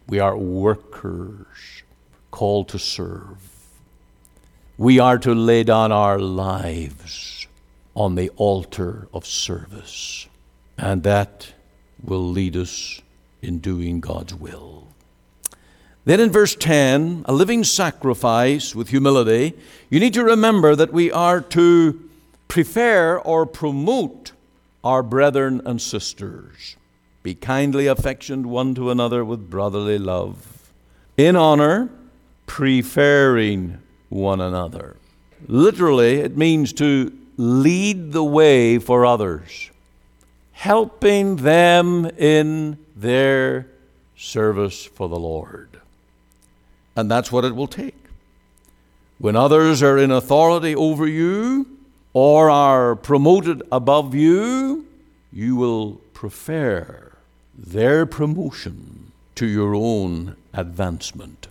We 0.08 0.20
are 0.20 0.38
workers 0.38 1.82
called 2.30 2.68
to 2.70 2.78
serve. 2.78 3.36
We 4.78 4.98
are 5.00 5.18
to 5.18 5.34
lay 5.34 5.64
down 5.64 5.92
our 5.92 6.18
lives 6.18 7.46
on 7.94 8.14
the 8.14 8.30
altar 8.36 9.06
of 9.12 9.26
service, 9.26 10.28
and 10.78 11.02
that 11.02 11.52
will 12.02 12.26
lead 12.26 12.56
us 12.56 13.02
in 13.42 13.58
doing 13.58 14.00
God's 14.00 14.34
will. 14.34 14.88
Then 16.06 16.20
in 16.20 16.30
verse 16.32 16.56
10, 16.56 17.26
a 17.26 17.34
living 17.34 17.64
sacrifice 17.64 18.74
with 18.74 18.88
humility, 18.88 19.52
you 19.90 20.00
need 20.00 20.14
to 20.14 20.24
remember 20.24 20.74
that 20.74 20.94
we 20.94 21.12
are 21.12 21.42
to 21.42 22.00
prefer 22.54 23.18
or 23.18 23.44
promote 23.44 24.30
our 24.84 25.02
brethren 25.02 25.60
and 25.64 25.82
sisters. 25.82 26.76
Be 27.24 27.34
kindly 27.34 27.88
affectioned 27.88 28.46
one 28.46 28.76
to 28.76 28.92
another 28.92 29.24
with 29.24 29.50
brotherly 29.50 29.98
love. 29.98 30.70
In 31.16 31.34
honor, 31.34 31.90
preferring 32.46 33.82
one 34.08 34.40
another. 34.40 34.94
Literally, 35.48 36.20
it 36.20 36.36
means 36.36 36.72
to 36.74 37.12
lead 37.36 38.12
the 38.12 38.22
way 38.22 38.78
for 38.78 39.04
others, 39.04 39.72
helping 40.52 41.34
them 41.34 42.06
in 42.06 42.78
their 42.94 43.66
service 44.14 44.84
for 44.84 45.08
the 45.08 45.18
Lord. 45.18 45.80
And 46.94 47.10
that's 47.10 47.32
what 47.32 47.44
it 47.44 47.56
will 47.56 47.66
take. 47.66 47.96
when 49.18 49.36
others 49.36 49.82
are 49.82 49.98
in 49.98 50.10
authority 50.10 50.74
over 50.74 51.06
you 51.08 51.73
or 52.14 52.48
are 52.48 52.94
promoted 52.94 53.62
above 53.70 54.14
you, 54.14 54.86
you 55.32 55.56
will 55.56 56.00
prefer 56.14 57.12
their 57.58 58.06
promotion 58.06 59.12
to 59.34 59.46
your 59.46 59.74
own 59.74 60.36
advancement. 60.52 61.48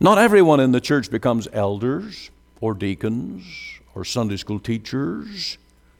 Not 0.00 0.18
everyone 0.18 0.60
in 0.60 0.72
the 0.72 0.80
church 0.80 1.10
becomes 1.10 1.48
elders 1.52 2.30
or 2.60 2.74
deacons 2.74 3.44
or 3.94 4.04
Sunday 4.04 4.36
school 4.36 4.58
teachers. 4.58 5.56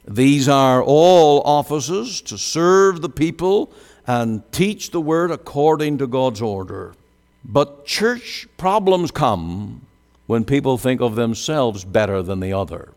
These 0.06 0.49
are 0.49 0.82
all 0.82 1.40
offices 1.42 2.20
to 2.23 2.37
serve 2.37 3.00
the 3.00 3.08
people 3.08 3.73
and 4.06 4.42
teach 4.52 4.90
the 4.90 5.00
word 5.00 5.30
according 5.30 5.99
to 5.99 6.06
God's 6.06 6.42
order. 6.42 6.94
But 7.44 7.87
church 7.87 8.49
problems 8.56 9.11
come 9.11 9.82
when 10.26 10.44
people 10.44 10.76
think 10.76 11.00
of 11.00 11.14
themselves 11.14 11.84
better 11.84 12.20
than 12.23 12.40
the 12.40 12.52
other. 12.52 12.93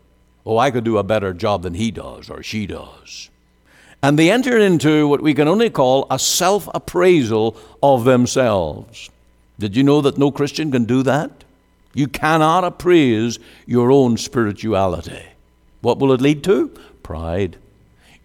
Oh, 0.48 0.56
I 0.56 0.70
could 0.70 0.84
do 0.84 0.96
a 0.96 1.04
better 1.04 1.34
job 1.34 1.62
than 1.62 1.74
he 1.74 1.90
does 1.90 2.30
or 2.30 2.42
she 2.42 2.66
does. 2.66 3.28
And 4.02 4.18
they 4.18 4.30
enter 4.30 4.56
into 4.56 5.06
what 5.06 5.20
we 5.20 5.34
can 5.34 5.46
only 5.46 5.68
call 5.68 6.06
a 6.10 6.18
self 6.18 6.66
appraisal 6.74 7.54
of 7.82 8.04
themselves. 8.04 9.10
Did 9.58 9.76
you 9.76 9.82
know 9.82 10.00
that 10.00 10.16
no 10.16 10.30
Christian 10.30 10.72
can 10.72 10.86
do 10.86 11.02
that? 11.02 11.44
You 11.92 12.08
cannot 12.08 12.64
appraise 12.64 13.38
your 13.66 13.92
own 13.92 14.16
spirituality. 14.16 15.22
What 15.82 15.98
will 15.98 16.12
it 16.12 16.22
lead 16.22 16.42
to? 16.44 16.68
Pride. 17.02 17.58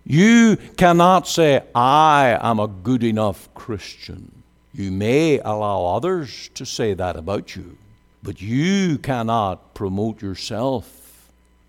You 0.06 0.56
cannot 0.78 1.28
say, 1.28 1.62
I 1.76 2.38
am 2.40 2.58
a 2.58 2.68
good 2.70 3.04
enough 3.04 3.54
Christian. 3.54 4.44
You 4.74 4.92
may 4.92 5.40
allow 5.40 5.88
others 5.88 6.50
to 6.54 6.66
say 6.66 6.94
that 6.94 7.18
about 7.18 7.58
you, 7.58 7.78
but 8.22 8.42
you 8.42 8.98
cannot 8.98 9.74
promote 9.74 10.22
yourself 10.22 11.03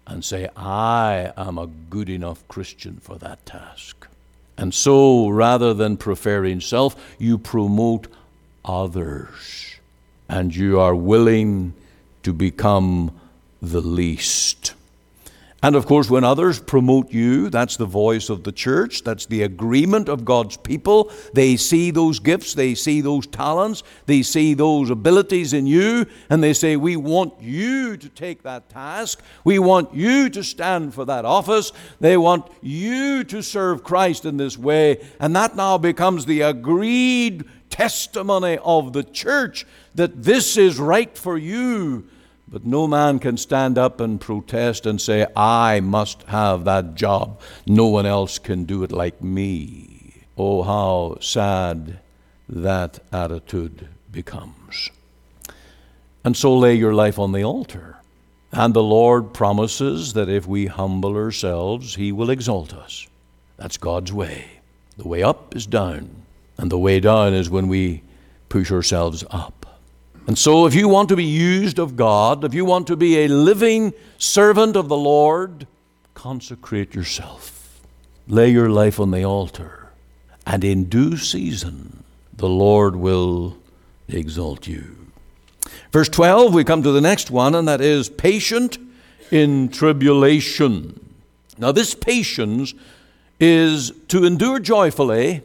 and 0.06 0.24
say, 0.24 0.48
I 0.56 1.32
am 1.36 1.58
a 1.58 1.66
good 1.66 2.08
enough 2.08 2.46
Christian 2.48 2.98
for 2.98 3.16
that 3.16 3.44
task. 3.46 4.06
And 4.56 4.72
so, 4.72 5.28
rather 5.28 5.74
than 5.74 5.96
preferring 5.96 6.60
self, 6.60 6.94
you 7.18 7.38
promote 7.38 8.06
others. 8.64 9.76
And 10.28 10.54
you 10.54 10.78
are 10.78 10.94
willing 10.94 11.74
to 12.22 12.32
become 12.32 13.12
the 13.60 13.80
least. 13.80 14.74
And 15.64 15.76
of 15.76 15.86
course, 15.86 16.10
when 16.10 16.24
others 16.24 16.60
promote 16.60 17.10
you, 17.10 17.48
that's 17.48 17.78
the 17.78 17.86
voice 17.86 18.28
of 18.28 18.44
the 18.44 18.52
church, 18.52 19.02
that's 19.02 19.24
the 19.24 19.44
agreement 19.44 20.10
of 20.10 20.22
God's 20.22 20.58
people. 20.58 21.10
They 21.32 21.56
see 21.56 21.90
those 21.90 22.18
gifts, 22.18 22.52
they 22.52 22.74
see 22.74 23.00
those 23.00 23.26
talents, 23.26 23.82
they 24.04 24.20
see 24.20 24.52
those 24.52 24.90
abilities 24.90 25.54
in 25.54 25.66
you, 25.66 26.04
and 26.28 26.42
they 26.42 26.52
say, 26.52 26.76
We 26.76 26.96
want 26.96 27.40
you 27.40 27.96
to 27.96 28.08
take 28.10 28.42
that 28.42 28.68
task. 28.68 29.22
We 29.42 29.58
want 29.58 29.94
you 29.94 30.28
to 30.28 30.44
stand 30.44 30.92
for 30.92 31.06
that 31.06 31.24
office. 31.24 31.72
They 31.98 32.18
want 32.18 32.46
you 32.60 33.24
to 33.24 33.42
serve 33.42 33.82
Christ 33.82 34.26
in 34.26 34.36
this 34.36 34.58
way. 34.58 35.02
And 35.18 35.34
that 35.34 35.56
now 35.56 35.78
becomes 35.78 36.26
the 36.26 36.42
agreed 36.42 37.42
testimony 37.70 38.58
of 38.58 38.92
the 38.92 39.02
church 39.02 39.64
that 39.94 40.24
this 40.24 40.58
is 40.58 40.78
right 40.78 41.16
for 41.16 41.38
you 41.38 42.06
but 42.54 42.64
no 42.64 42.86
man 42.86 43.18
can 43.18 43.36
stand 43.36 43.76
up 43.76 44.00
and 44.00 44.20
protest 44.20 44.86
and 44.86 45.00
say, 45.00 45.26
I 45.34 45.80
must 45.80 46.22
have 46.22 46.64
that 46.66 46.94
job. 46.94 47.40
No 47.66 47.86
one 47.86 48.06
else 48.06 48.38
can 48.38 48.62
do 48.62 48.84
it 48.84 48.92
like 48.92 49.20
me. 49.20 50.22
Oh, 50.38 50.62
how 50.62 51.18
sad 51.20 51.98
that 52.48 53.00
attitude 53.12 53.88
becomes. 54.12 54.90
And 56.22 56.36
so 56.36 56.56
lay 56.56 56.76
your 56.76 56.94
life 56.94 57.18
on 57.18 57.32
the 57.32 57.42
altar. 57.42 57.96
And 58.52 58.72
the 58.72 58.84
Lord 58.84 59.34
promises 59.34 60.12
that 60.12 60.28
if 60.28 60.46
we 60.46 60.66
humble 60.66 61.16
ourselves, 61.16 61.96
He 61.96 62.12
will 62.12 62.30
exalt 62.30 62.72
us. 62.72 63.08
That's 63.56 63.78
God's 63.78 64.12
way. 64.12 64.44
The 64.96 65.08
way 65.08 65.24
up 65.24 65.56
is 65.56 65.66
down, 65.66 66.08
and 66.56 66.70
the 66.70 66.78
way 66.78 67.00
down 67.00 67.34
is 67.34 67.50
when 67.50 67.66
we 67.66 68.04
push 68.48 68.70
ourselves 68.70 69.24
up. 69.28 69.63
And 70.26 70.38
so, 70.38 70.64
if 70.64 70.74
you 70.74 70.88
want 70.88 71.10
to 71.10 71.16
be 71.16 71.24
used 71.24 71.78
of 71.78 71.96
God, 71.96 72.44
if 72.44 72.54
you 72.54 72.64
want 72.64 72.86
to 72.86 72.96
be 72.96 73.18
a 73.18 73.28
living 73.28 73.92
servant 74.16 74.74
of 74.74 74.88
the 74.88 74.96
Lord, 74.96 75.66
consecrate 76.14 76.94
yourself. 76.94 77.82
Lay 78.26 78.48
your 78.48 78.70
life 78.70 78.98
on 78.98 79.10
the 79.10 79.22
altar. 79.22 79.90
And 80.46 80.64
in 80.64 80.84
due 80.84 81.18
season, 81.18 82.04
the 82.34 82.48
Lord 82.48 82.96
will 82.96 83.58
exalt 84.08 84.66
you. 84.66 84.96
Verse 85.92 86.08
12, 86.08 86.54
we 86.54 86.64
come 86.64 86.82
to 86.82 86.92
the 86.92 87.00
next 87.02 87.30
one, 87.30 87.54
and 87.54 87.68
that 87.68 87.82
is 87.82 88.08
patient 88.08 88.78
in 89.30 89.68
tribulation. 89.68 91.14
Now, 91.58 91.70
this 91.70 91.94
patience 91.94 92.72
is 93.38 93.92
to 94.08 94.24
endure 94.24 94.58
joyfully 94.58 95.42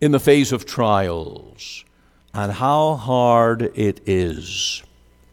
in 0.00 0.12
the 0.12 0.20
face 0.20 0.52
of 0.52 0.66
trials 0.66 1.84
and 2.32 2.52
how 2.52 2.94
hard 2.94 3.70
it 3.74 4.00
is. 4.06 4.82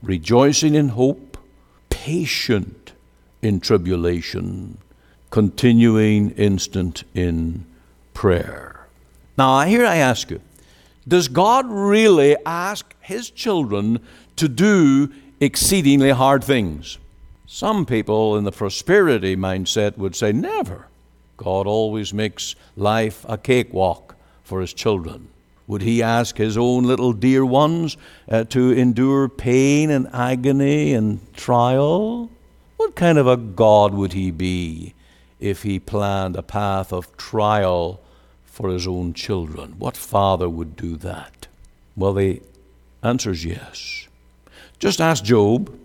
Rejoicing 0.01 0.75
in 0.75 0.89
hope, 0.89 1.37
patient 1.89 2.93
in 3.41 3.59
tribulation, 3.59 4.77
continuing 5.29 6.31
instant 6.31 7.03
in 7.13 7.65
prayer. 8.13 8.87
Now, 9.37 9.61
here 9.61 9.85
I 9.85 9.97
ask 9.97 10.31
you 10.31 10.41
Does 11.07 11.27
God 11.27 11.65
really 11.69 12.35
ask 12.45 12.95
His 12.99 13.29
children 13.29 13.99
to 14.35 14.47
do 14.47 15.11
exceedingly 15.39 16.11
hard 16.11 16.43
things? 16.43 16.97
Some 17.45 17.85
people 17.85 18.37
in 18.37 18.43
the 18.43 18.51
prosperity 18.51 19.35
mindset 19.35 19.97
would 19.97 20.15
say, 20.15 20.31
Never. 20.31 20.87
God 21.37 21.67
always 21.67 22.13
makes 22.13 22.55
life 22.75 23.23
a 23.29 23.37
cakewalk 23.37 24.15
for 24.43 24.59
His 24.59 24.73
children. 24.73 25.29
Would 25.67 25.81
he 25.81 26.01
ask 26.01 26.37
his 26.37 26.57
own 26.57 26.83
little 26.83 27.11
dear 27.11 27.45
ones 27.45 27.97
uh, 28.29 28.45
to 28.45 28.71
endure 28.71 29.27
pain 29.27 29.89
and 29.91 30.07
agony 30.13 30.93
and 30.93 31.33
trial? 31.33 32.29
What 32.77 32.95
kind 32.95 33.17
of 33.17 33.27
a 33.27 33.35
God 33.35 33.93
would 33.93 34.13
he 34.13 34.31
be 34.31 34.93
if 35.39 35.63
he 35.63 35.79
planned 35.79 36.37
a 36.37 36.41
path 36.41 36.93
of 36.93 37.15
trial 37.17 37.99
for 38.45 38.69
his 38.69 38.87
own 38.87 39.13
children? 39.13 39.75
What 39.77 39.97
father 39.97 40.47
would 40.47 40.77
do 40.77 40.95
that? 40.97 41.47
Well, 41.97 42.13
the 42.13 42.41
answer 43.03 43.31
is 43.31 43.43
yes. 43.43 44.07
Just 44.79 45.01
ask 45.01 45.23
Job. 45.23 45.77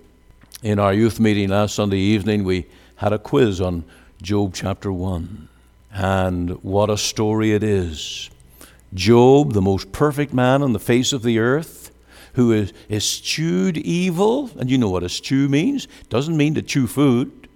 In 0.63 0.79
our 0.79 0.95
youth 0.95 1.19
meeting 1.19 1.49
last 1.49 1.75
Sunday 1.75 1.99
evening, 1.99 2.45
we 2.45 2.67
had 2.97 3.13
a 3.13 3.19
quiz 3.19 3.61
on 3.61 3.83
Job 4.23 4.55
chapter 4.55 4.93
1. 4.93 5.49
And 5.91 6.51
what 6.63 6.89
a 6.89 6.97
story 6.97 7.53
it 7.53 7.65
is. 7.65 8.31
Job, 8.95 9.53
the 9.53 9.63
most 9.63 9.93
perfect 9.93 10.33
man 10.33 10.63
on 10.63 10.73
the 10.73 10.79
face 10.79 11.13
of 11.13 11.23
the 11.23 11.39
earth, 11.39 11.91
who 12.35 12.53
is 12.53 12.73
eschewed 12.91 13.77
evil, 13.79 14.51
and 14.59 14.71
you 14.71 14.79
know 14.79 14.89
what 14.89 15.05
eschew 15.05 15.49
means? 15.49 15.89
Doesn't 16.09 16.37
mean 16.37 16.55
to 16.55 16.63
chew 16.63 16.87
food. 16.87 17.49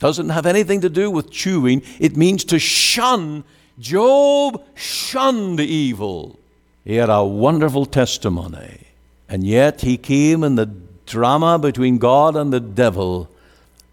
Doesn't 0.00 0.30
have 0.30 0.46
anything 0.46 0.80
to 0.80 0.90
do 0.90 1.10
with 1.10 1.30
chewing. 1.30 1.82
It 2.00 2.16
means 2.16 2.44
to 2.46 2.58
shun. 2.58 3.44
Job 3.78 4.62
shunned 4.74 5.60
evil. 5.60 6.38
He 6.84 6.96
had 6.96 7.10
a 7.10 7.24
wonderful 7.24 7.86
testimony. 7.86 8.88
And 9.28 9.44
yet 9.44 9.80
he 9.80 9.96
came 9.96 10.44
in 10.44 10.56
the 10.56 10.70
drama 11.06 11.58
between 11.58 11.98
God 11.98 12.36
and 12.36 12.52
the 12.52 12.60
devil 12.60 13.30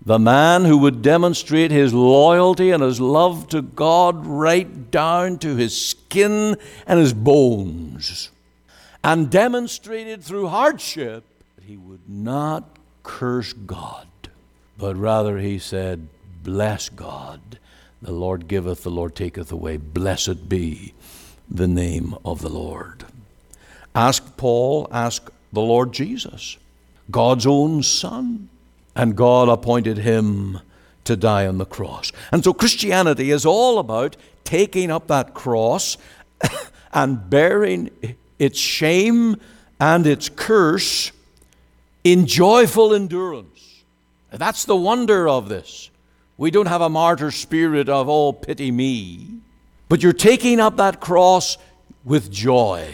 the 0.03 0.19
man 0.19 0.65
who 0.65 0.77
would 0.79 1.01
demonstrate 1.01 1.69
his 1.69 1.93
loyalty 1.93 2.71
and 2.71 2.81
his 2.81 2.99
love 2.99 3.47
to 3.49 3.61
God 3.61 4.25
right 4.25 4.89
down 4.89 5.37
to 5.39 5.55
his 5.55 5.79
skin 5.79 6.57
and 6.87 6.99
his 6.99 7.13
bones, 7.13 8.31
and 9.03 9.29
demonstrated 9.29 10.23
through 10.23 10.47
hardship 10.47 11.23
that 11.55 11.65
he 11.65 11.77
would 11.77 12.09
not 12.09 12.63
curse 13.03 13.53
God, 13.53 14.07
but 14.77 14.95
rather 14.95 15.37
he 15.37 15.59
said, 15.59 16.07
Bless 16.43 16.89
God. 16.89 17.59
The 18.01 18.11
Lord 18.11 18.47
giveth, 18.47 18.81
the 18.81 18.89
Lord 18.89 19.15
taketh 19.15 19.51
away. 19.51 19.77
Blessed 19.77 20.49
be 20.49 20.95
the 21.47 21.67
name 21.67 22.15
of 22.25 22.41
the 22.41 22.49
Lord. 22.49 23.05
Ask 23.93 24.37
Paul, 24.37 24.87
ask 24.91 25.29
the 25.53 25.61
Lord 25.61 25.91
Jesus, 25.91 26.57
God's 27.11 27.45
own 27.45 27.83
Son 27.83 28.49
and 28.95 29.15
God 29.15 29.49
appointed 29.49 29.97
him 29.97 30.59
to 31.05 31.15
die 31.15 31.47
on 31.47 31.57
the 31.57 31.65
cross. 31.65 32.11
And 32.31 32.43
so 32.43 32.53
Christianity 32.53 33.31
is 33.31 33.45
all 33.45 33.79
about 33.79 34.15
taking 34.43 34.91
up 34.91 35.07
that 35.07 35.33
cross 35.33 35.97
and 36.93 37.29
bearing 37.29 37.89
its 38.37 38.59
shame 38.59 39.37
and 39.79 40.05
its 40.05 40.29
curse 40.29 41.11
in 42.03 42.25
joyful 42.25 42.93
endurance. 42.93 43.83
That's 44.31 44.65
the 44.65 44.75
wonder 44.75 45.27
of 45.27 45.49
this. 45.49 45.89
We 46.37 46.51
don't 46.51 46.67
have 46.67 46.81
a 46.81 46.89
martyr 46.89 47.31
spirit 47.31 47.89
of, 47.89 48.09
oh, 48.09 48.33
pity 48.33 48.71
me. 48.71 49.27
But 49.89 50.01
you're 50.01 50.13
taking 50.13 50.59
up 50.59 50.77
that 50.77 50.99
cross 50.99 51.57
with 52.03 52.31
joy 52.31 52.87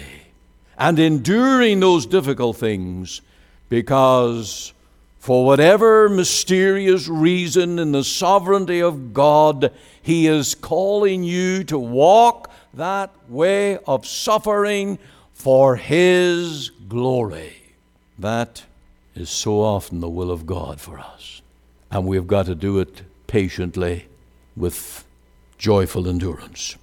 and 0.78 1.00
enduring 1.00 1.80
those 1.80 2.06
difficult 2.06 2.58
things 2.58 3.22
because 3.70 4.74
For 5.20 5.46
whatever 5.46 6.08
mysterious 6.08 7.08
reason 7.08 7.80
in 7.80 7.92
the 7.92 8.04
sovereignty 8.04 8.82
of 8.82 9.14
God, 9.14 9.74
He 10.02 10.28
is 10.28 10.56
calling 10.56 11.24
you 11.24 11.64
to 11.66 11.78
walk 11.78 12.52
that 12.74 13.12
way 13.28 13.78
of 13.80 14.06
suffering 14.06 15.00
for 15.34 15.76
His 15.76 16.70
glory. 16.88 17.56
That 18.18 18.64
is 19.16 19.30
so 19.30 19.62
often 19.62 20.00
the 20.00 20.10
will 20.10 20.32
of 20.32 20.46
God 20.46 20.80
for 20.80 21.00
us. 21.00 21.42
And 21.92 22.06
we've 22.06 22.28
got 22.28 22.46
to 22.46 22.56
do 22.56 22.80
it 22.80 23.02
patiently 23.28 24.08
with 24.56 25.04
joyful 25.58 26.08
endurance. 26.08 26.78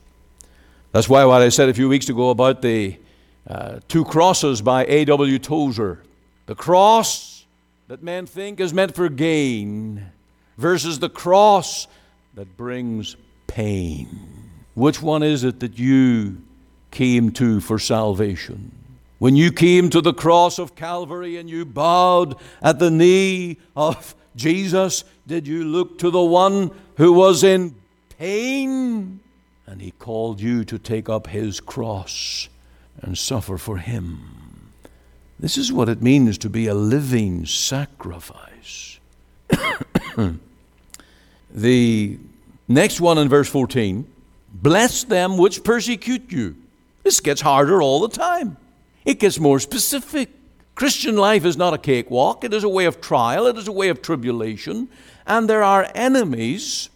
That's 0.92 1.08
why 1.08 1.24
what 1.24 1.42
I 1.42 1.48
said 1.48 1.68
a 1.68 1.74
few 1.74 1.88
weeks 1.88 2.08
ago 2.08 2.30
about 2.30 2.62
the 2.62 2.96
uh, 3.48 3.80
two 3.88 4.04
crosses 4.04 4.62
by 4.62 4.84
A.W. 4.86 5.38
Tozer 5.38 6.02
the 6.46 6.54
cross 6.54 7.33
that 7.88 8.02
men 8.02 8.26
think 8.26 8.60
is 8.60 8.72
meant 8.72 8.94
for 8.94 9.08
gain 9.08 10.06
versus 10.56 10.98
the 10.98 11.10
cross 11.10 11.86
that 12.34 12.56
brings 12.56 13.16
pain. 13.46 14.08
Which 14.74 15.02
one 15.02 15.22
is 15.22 15.44
it 15.44 15.60
that 15.60 15.78
you 15.78 16.42
came 16.90 17.30
to 17.32 17.60
for 17.60 17.78
salvation? 17.78 18.72
When 19.18 19.36
you 19.36 19.52
came 19.52 19.90
to 19.90 20.00
the 20.00 20.14
cross 20.14 20.58
of 20.58 20.74
Calvary 20.74 21.36
and 21.36 21.48
you 21.48 21.64
bowed 21.64 22.36
at 22.60 22.78
the 22.78 22.90
knee 22.90 23.58
of 23.76 24.14
Jesus, 24.34 25.04
did 25.26 25.46
you 25.46 25.64
look 25.64 25.98
to 25.98 26.10
the 26.10 26.22
one 26.22 26.70
who 26.96 27.12
was 27.12 27.44
in 27.44 27.74
pain? 28.18 29.20
And 29.66 29.80
he 29.80 29.92
called 29.92 30.40
you 30.40 30.64
to 30.64 30.78
take 30.78 31.08
up 31.08 31.28
his 31.28 31.60
cross 31.60 32.48
and 33.00 33.16
suffer 33.16 33.56
for 33.56 33.78
him. 33.78 34.33
This 35.38 35.58
is 35.58 35.72
what 35.72 35.88
it 35.88 36.00
means 36.00 36.38
to 36.38 36.50
be 36.50 36.66
a 36.66 36.74
living 36.74 37.46
sacrifice. 37.46 38.98
the 41.54 42.18
next 42.68 43.00
one 43.00 43.18
in 43.18 43.28
verse 43.28 43.48
14 43.48 44.10
bless 44.52 45.04
them 45.04 45.36
which 45.36 45.64
persecute 45.64 46.30
you. 46.30 46.56
This 47.02 47.20
gets 47.20 47.40
harder 47.40 47.82
all 47.82 48.00
the 48.00 48.16
time. 48.16 48.56
It 49.04 49.18
gets 49.18 49.38
more 49.38 49.58
specific. 49.58 50.30
Christian 50.74 51.16
life 51.16 51.44
is 51.44 51.56
not 51.56 51.74
a 51.74 51.78
cakewalk, 51.78 52.42
it 52.42 52.52
is 52.52 52.64
a 52.64 52.68
way 52.68 52.86
of 52.86 53.00
trial, 53.00 53.46
it 53.46 53.56
is 53.56 53.68
a 53.68 53.72
way 53.72 53.90
of 53.90 54.02
tribulation, 54.02 54.88
and 55.24 55.48
there 55.48 55.62
are 55.62 55.88
enemies 55.94 56.88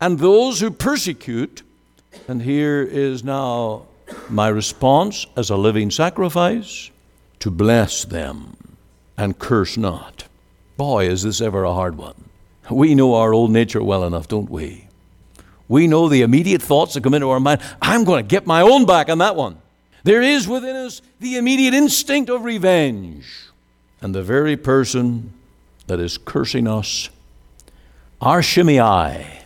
and 0.00 0.18
those 0.18 0.60
who 0.60 0.70
persecute. 0.70 1.62
And 2.28 2.40
here 2.40 2.82
is 2.82 3.24
now 3.24 3.86
my 4.30 4.48
response 4.48 5.26
as 5.36 5.50
a 5.50 5.56
living 5.56 5.90
sacrifice 5.90 6.90
to 7.40 7.50
bless 7.50 8.04
them 8.04 8.56
and 9.16 9.38
curse 9.38 9.76
not. 9.76 10.24
Boy, 10.76 11.08
is 11.08 11.22
this 11.22 11.40
ever 11.40 11.64
a 11.64 11.72
hard 11.72 11.96
one. 11.96 12.14
We 12.70 12.94
know 12.94 13.14
our 13.14 13.32
old 13.32 13.50
nature 13.50 13.82
well 13.82 14.04
enough, 14.04 14.28
don't 14.28 14.50
we? 14.50 14.88
We 15.68 15.86
know 15.86 16.08
the 16.08 16.22
immediate 16.22 16.62
thoughts 16.62 16.94
that 16.94 17.02
come 17.02 17.14
into 17.14 17.30
our 17.30 17.40
mind. 17.40 17.60
I'm 17.80 18.04
going 18.04 18.24
to 18.24 18.28
get 18.28 18.46
my 18.46 18.60
own 18.60 18.86
back 18.86 19.08
on 19.08 19.18
that 19.18 19.36
one. 19.36 19.58
There 20.04 20.22
is 20.22 20.46
within 20.46 20.76
us 20.76 21.02
the 21.18 21.36
immediate 21.36 21.74
instinct 21.74 22.30
of 22.30 22.44
revenge. 22.44 23.26
And 24.00 24.14
the 24.14 24.22
very 24.22 24.56
person 24.56 25.32
that 25.86 25.98
is 25.98 26.18
cursing 26.18 26.68
us, 26.68 27.08
our 28.20 28.42
Shimei, 28.42 29.44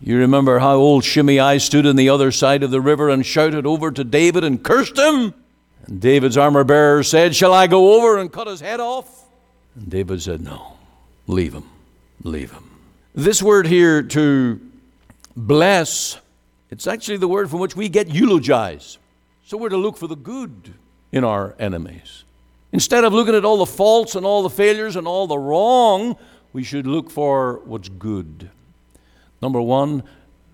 you 0.00 0.18
remember 0.18 0.60
how 0.60 0.76
old 0.76 1.04
Shimei 1.04 1.58
stood 1.58 1.86
on 1.86 1.96
the 1.96 2.08
other 2.08 2.30
side 2.30 2.62
of 2.62 2.70
the 2.70 2.80
river 2.80 3.08
and 3.08 3.26
shouted 3.26 3.66
over 3.66 3.90
to 3.90 4.04
David 4.04 4.44
and 4.44 4.62
cursed 4.62 4.96
him? 4.96 5.34
And 5.86 6.00
David's 6.00 6.36
armor 6.36 6.64
bearer 6.64 7.02
said, 7.02 7.34
Shall 7.34 7.52
I 7.52 7.66
go 7.66 7.94
over 7.96 8.18
and 8.18 8.32
cut 8.32 8.46
his 8.46 8.60
head 8.60 8.80
off? 8.80 9.26
And 9.74 9.90
David 9.90 10.22
said, 10.22 10.40
No, 10.40 10.76
leave 11.26 11.54
him, 11.54 11.68
leave 12.22 12.52
him. 12.52 12.70
This 13.14 13.42
word 13.42 13.66
here 13.66 14.02
to 14.02 14.60
bless, 15.36 16.18
it's 16.70 16.86
actually 16.86 17.16
the 17.16 17.28
word 17.28 17.50
from 17.50 17.60
which 17.60 17.76
we 17.76 17.88
get 17.88 18.08
eulogize. 18.08 18.98
So 19.44 19.56
we're 19.56 19.70
to 19.70 19.76
look 19.76 19.96
for 19.96 20.06
the 20.06 20.16
good 20.16 20.74
in 21.10 21.24
our 21.24 21.54
enemies. 21.58 22.24
Instead 22.72 23.04
of 23.04 23.14
looking 23.14 23.34
at 23.34 23.44
all 23.44 23.56
the 23.56 23.66
faults 23.66 24.14
and 24.14 24.26
all 24.26 24.42
the 24.42 24.50
failures 24.50 24.96
and 24.96 25.08
all 25.08 25.26
the 25.26 25.38
wrong, 25.38 26.16
we 26.52 26.62
should 26.62 26.86
look 26.86 27.10
for 27.10 27.60
what's 27.64 27.88
good. 27.88 28.50
Number 29.40 29.60
one, 29.60 30.02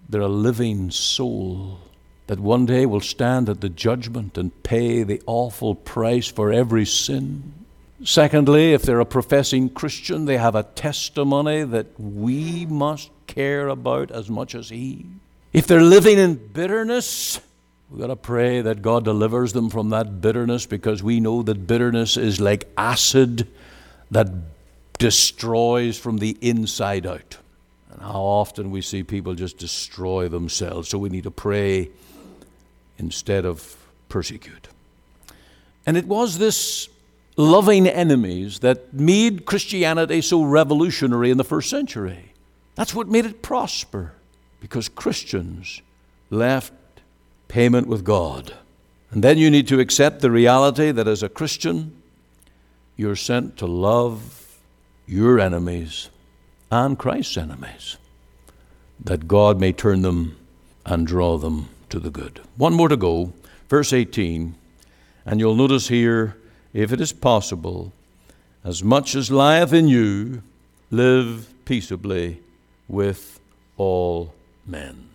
they're 0.08 0.20
a 0.20 0.28
living 0.28 0.90
soul 0.90 1.80
that 2.26 2.40
one 2.40 2.66
day 2.66 2.86
will 2.86 3.00
stand 3.00 3.48
at 3.48 3.60
the 3.60 3.68
judgment 3.68 4.38
and 4.38 4.62
pay 4.62 5.02
the 5.02 5.20
awful 5.26 5.74
price 5.74 6.28
for 6.28 6.52
every 6.52 6.86
sin. 6.86 7.52
Secondly, 8.02 8.72
if 8.72 8.82
they're 8.82 9.00
a 9.00 9.06
professing 9.06 9.68
Christian, 9.68 10.24
they 10.24 10.36
have 10.36 10.54
a 10.54 10.62
testimony 10.62 11.64
that 11.64 11.98
we 11.98 12.66
must 12.66 13.10
care 13.26 13.68
about 13.68 14.10
as 14.10 14.28
much 14.28 14.54
as 14.54 14.68
He. 14.68 15.06
If 15.52 15.66
they're 15.66 15.82
living 15.82 16.18
in 16.18 16.34
bitterness, 16.34 17.40
We've 17.94 18.00
got 18.00 18.08
to 18.08 18.16
pray 18.16 18.60
that 18.60 18.82
God 18.82 19.04
delivers 19.04 19.52
them 19.52 19.70
from 19.70 19.90
that 19.90 20.20
bitterness 20.20 20.66
because 20.66 21.00
we 21.00 21.20
know 21.20 21.42
that 21.42 21.66
bitterness 21.66 22.16
is 22.16 22.40
like 22.40 22.68
acid 22.76 23.46
that 24.10 24.28
destroys 24.98 25.96
from 25.96 26.18
the 26.18 26.36
inside 26.40 27.06
out. 27.06 27.36
And 27.90 28.02
how 28.02 28.22
often 28.22 28.72
we 28.72 28.80
see 28.80 29.04
people 29.04 29.34
just 29.34 29.58
destroy 29.58 30.28
themselves. 30.28 30.88
So 30.88 30.98
we 30.98 31.08
need 31.08 31.22
to 31.22 31.30
pray 31.30 31.90
instead 32.98 33.44
of 33.44 33.76
persecute. 34.08 34.68
And 35.86 35.96
it 35.96 36.06
was 36.06 36.38
this 36.38 36.88
loving 37.36 37.86
enemies 37.86 38.60
that 38.60 38.94
made 38.94 39.44
Christianity 39.44 40.20
so 40.20 40.42
revolutionary 40.42 41.30
in 41.30 41.36
the 41.36 41.44
first 41.44 41.68
century. 41.68 42.32
That's 42.74 42.94
what 42.94 43.08
made 43.08 43.26
it 43.26 43.42
prosper 43.42 44.12
because 44.60 44.88
Christians 44.88 45.82
left 46.30 46.72
payment 47.48 47.86
with 47.86 48.04
God. 48.04 48.54
And 49.10 49.22
then 49.22 49.38
you 49.38 49.50
need 49.50 49.68
to 49.68 49.80
accept 49.80 50.20
the 50.20 50.30
reality 50.30 50.90
that 50.90 51.06
as 51.06 51.22
a 51.22 51.28
Christian, 51.28 52.00
you're 52.96 53.16
sent 53.16 53.56
to 53.58 53.66
love 53.66 54.58
your 55.06 55.38
enemies 55.38 56.08
and 56.70 56.98
Christ's 56.98 57.36
enemies, 57.36 57.96
that 58.98 59.28
God 59.28 59.60
may 59.60 59.72
turn 59.72 60.02
them 60.02 60.36
and 60.84 61.06
draw 61.06 61.36
them 61.36 61.68
to 61.94 62.00
the 62.00 62.10
good. 62.10 62.40
One 62.56 62.74
more 62.74 62.88
to 62.88 62.96
go, 62.96 63.32
verse 63.68 63.92
18, 63.92 64.56
and 65.24 65.38
you'll 65.38 65.54
notice 65.54 65.86
here, 65.86 66.36
if 66.72 66.92
it 66.92 67.00
is 67.00 67.12
possible, 67.12 67.92
as 68.64 68.82
much 68.82 69.14
as 69.14 69.30
lieth 69.30 69.72
in 69.72 69.86
you, 69.86 70.42
live 70.90 71.54
peaceably 71.64 72.40
with 72.88 73.38
all 73.76 74.34
men. 74.66 75.08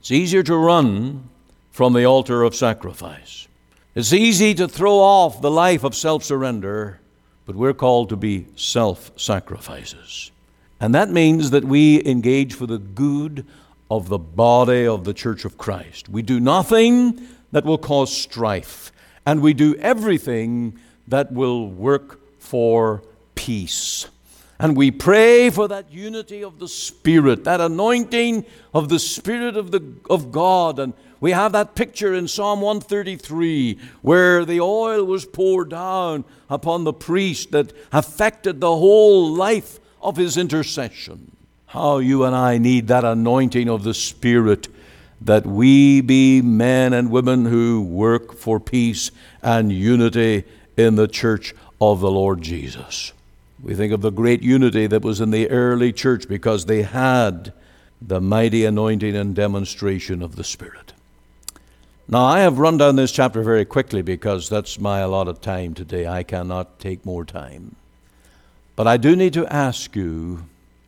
It's 0.00 0.10
easier 0.10 0.42
to 0.44 0.56
run 0.56 1.28
from 1.70 1.92
the 1.92 2.06
altar 2.06 2.44
of 2.44 2.56
sacrifice. 2.56 3.46
It's 3.94 4.14
easy 4.14 4.54
to 4.54 4.66
throw 4.66 4.94
off 4.94 5.42
the 5.42 5.50
life 5.50 5.84
of 5.84 5.94
self 5.94 6.24
surrender, 6.24 6.98
but 7.44 7.56
we're 7.56 7.74
called 7.74 8.08
to 8.08 8.16
be 8.16 8.46
self 8.56 9.10
sacrifices. 9.16 10.30
And 10.80 10.94
that 10.94 11.10
means 11.10 11.50
that 11.50 11.64
we 11.64 12.02
engage 12.06 12.54
for 12.54 12.66
the 12.66 12.78
good 12.78 13.44
of 13.92 14.08
the 14.08 14.18
body 14.18 14.86
of 14.86 15.04
the 15.04 15.12
Church 15.12 15.44
of 15.44 15.58
Christ. 15.58 16.08
We 16.08 16.22
do 16.22 16.40
nothing 16.40 17.20
that 17.52 17.66
will 17.66 17.76
cause 17.76 18.10
strife, 18.10 18.90
and 19.26 19.42
we 19.42 19.52
do 19.52 19.74
everything 19.74 20.78
that 21.08 21.30
will 21.30 21.68
work 21.68 22.18
for 22.40 23.02
peace. 23.34 24.08
And 24.58 24.78
we 24.78 24.90
pray 24.90 25.50
for 25.50 25.68
that 25.68 25.92
unity 25.92 26.42
of 26.42 26.58
the 26.58 26.68
Spirit, 26.68 27.44
that 27.44 27.60
anointing 27.60 28.46
of 28.72 28.88
the 28.88 28.98
Spirit 28.98 29.58
of, 29.58 29.72
the, 29.72 29.82
of 30.08 30.32
God. 30.32 30.78
And 30.78 30.94
we 31.20 31.32
have 31.32 31.52
that 31.52 31.74
picture 31.74 32.14
in 32.14 32.28
Psalm 32.28 32.62
133 32.62 33.78
where 34.00 34.46
the 34.46 34.60
oil 34.60 35.04
was 35.04 35.26
poured 35.26 35.68
down 35.68 36.24
upon 36.48 36.84
the 36.84 36.94
priest 36.94 37.50
that 37.50 37.74
affected 37.92 38.62
the 38.62 38.74
whole 38.74 39.28
life 39.34 39.80
of 40.00 40.16
his 40.16 40.38
intercession. 40.38 41.36
How 41.72 42.00
you 42.00 42.24
and 42.24 42.36
I 42.36 42.58
need 42.58 42.88
that 42.88 43.02
anointing 43.02 43.70
of 43.70 43.82
the 43.82 43.94
Spirit 43.94 44.68
that 45.22 45.46
we 45.46 46.02
be 46.02 46.42
men 46.42 46.92
and 46.92 47.10
women 47.10 47.46
who 47.46 47.80
work 47.80 48.34
for 48.36 48.60
peace 48.60 49.10
and 49.40 49.72
unity 49.72 50.44
in 50.76 50.96
the 50.96 51.08
church 51.08 51.54
of 51.80 52.00
the 52.00 52.10
Lord 52.10 52.42
Jesus. 52.42 53.14
We 53.62 53.74
think 53.74 53.90
of 53.90 54.02
the 54.02 54.10
great 54.10 54.42
unity 54.42 54.86
that 54.86 55.00
was 55.00 55.22
in 55.22 55.30
the 55.30 55.48
early 55.48 55.94
church 55.94 56.28
because 56.28 56.66
they 56.66 56.82
had 56.82 57.54
the 58.02 58.20
mighty 58.20 58.66
anointing 58.66 59.16
and 59.16 59.34
demonstration 59.34 60.20
of 60.20 60.36
the 60.36 60.44
Spirit. 60.44 60.92
Now, 62.06 62.26
I 62.26 62.40
have 62.40 62.58
run 62.58 62.76
down 62.76 62.96
this 62.96 63.12
chapter 63.12 63.42
very 63.42 63.64
quickly 63.64 64.02
because 64.02 64.50
that's 64.50 64.78
my 64.78 64.98
allotted 64.98 65.40
time 65.40 65.72
today. 65.72 66.06
I 66.06 66.22
cannot 66.22 66.78
take 66.78 67.06
more 67.06 67.24
time. 67.24 67.76
But 68.76 68.86
I 68.86 68.98
do 68.98 69.16
need 69.16 69.32
to 69.32 69.46
ask 69.46 69.96
you 69.96 70.44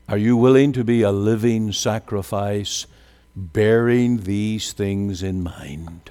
are 0.09 0.19
you 0.19 0.37
willing 0.37 0.73
to 0.73 0.85
be 0.85 1.03
a 1.03 1.11
living 1.13 1.73
sacrifice, 1.73 2.87
bearing 3.35 4.19
these 4.19 4.73
things 4.73 5.23
in 5.23 5.43
mind? 5.43 6.11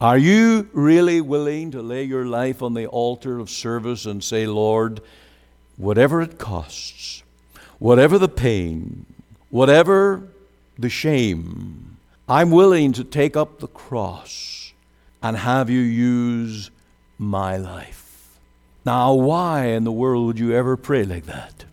Are 0.00 0.18
you 0.18 0.68
really 0.72 1.20
willing 1.22 1.70
to 1.70 1.80
lay 1.80 2.02
your 2.04 2.26
life 2.26 2.62
on 2.62 2.74
the 2.74 2.86
altar 2.86 3.38
of 3.38 3.48
service 3.48 4.04
and 4.04 4.22
say, 4.22 4.46
Lord, 4.46 5.00
whatever 5.76 6.20
it 6.20 6.38
costs, 6.38 7.22
whatever 7.78 8.18
the 8.18 8.28
pain, 8.28 9.06
whatever 9.48 10.28
the 10.78 10.90
shame, 10.90 11.96
I'm 12.28 12.50
willing 12.50 12.92
to 12.92 13.04
take 13.04 13.36
up 13.36 13.60
the 13.60 13.68
cross 13.68 14.72
and 15.22 15.36
have 15.38 15.70
you 15.70 15.80
use 15.80 16.70
my 17.18 17.56
life. 17.56 18.38
Now, 18.84 19.14
why 19.14 19.68
in 19.68 19.84
the 19.84 19.92
world 19.92 20.26
would 20.26 20.38
you 20.38 20.52
ever 20.52 20.76
pray 20.76 21.04
like 21.04 21.24
that? 21.24 21.64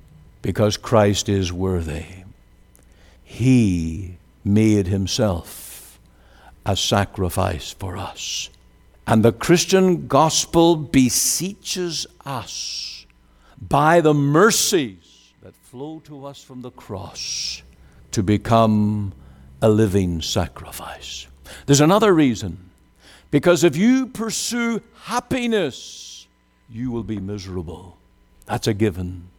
Because 0.41 0.77
Christ 0.77 1.29
is 1.29 1.53
worthy. 1.53 2.05
He 3.23 4.17
made 4.43 4.87
himself 4.87 5.99
a 6.65 6.75
sacrifice 6.75 7.71
for 7.71 7.97
us. 7.97 8.49
And 9.07 9.23
the 9.23 9.31
Christian 9.31 10.07
gospel 10.07 10.75
beseeches 10.75 12.07
us 12.25 13.05
by 13.59 14.01
the 14.01 14.13
mercies 14.13 15.33
that 15.41 15.55
flow 15.55 16.01
to 16.05 16.25
us 16.25 16.43
from 16.43 16.61
the 16.61 16.71
cross 16.71 17.61
to 18.11 18.23
become 18.23 19.13
a 19.61 19.69
living 19.69 20.21
sacrifice. 20.21 21.27
There's 21.65 21.81
another 21.81 22.13
reason. 22.13 22.69
Because 23.31 23.63
if 23.63 23.77
you 23.77 24.07
pursue 24.07 24.81
happiness, 25.03 26.27
you 26.69 26.91
will 26.91 27.03
be 27.03 27.19
miserable. 27.19 27.97
That's 28.45 28.67
a 28.67 28.73
given. 28.73 29.30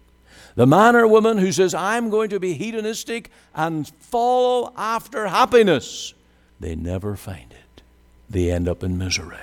The 0.55 0.67
man 0.67 0.97
or 0.97 1.07
woman 1.07 1.38
who 1.38 1.53
says, 1.53 1.75
I'm 1.75 2.11
going 2.11 2.31
to 2.31 2.41
be 2.41 2.55
hedonistic 2.55 3.31
and 3.55 3.88
follow 4.01 4.73
after 4.77 5.29
happiness, 5.29 6.15
they 6.61 6.75
never 6.75 7.17
find 7.17 7.51
it. 7.53 7.83
They 8.29 8.51
end 8.51 8.69
up 8.69 8.83
in 8.83 8.99
misery. 8.99 9.38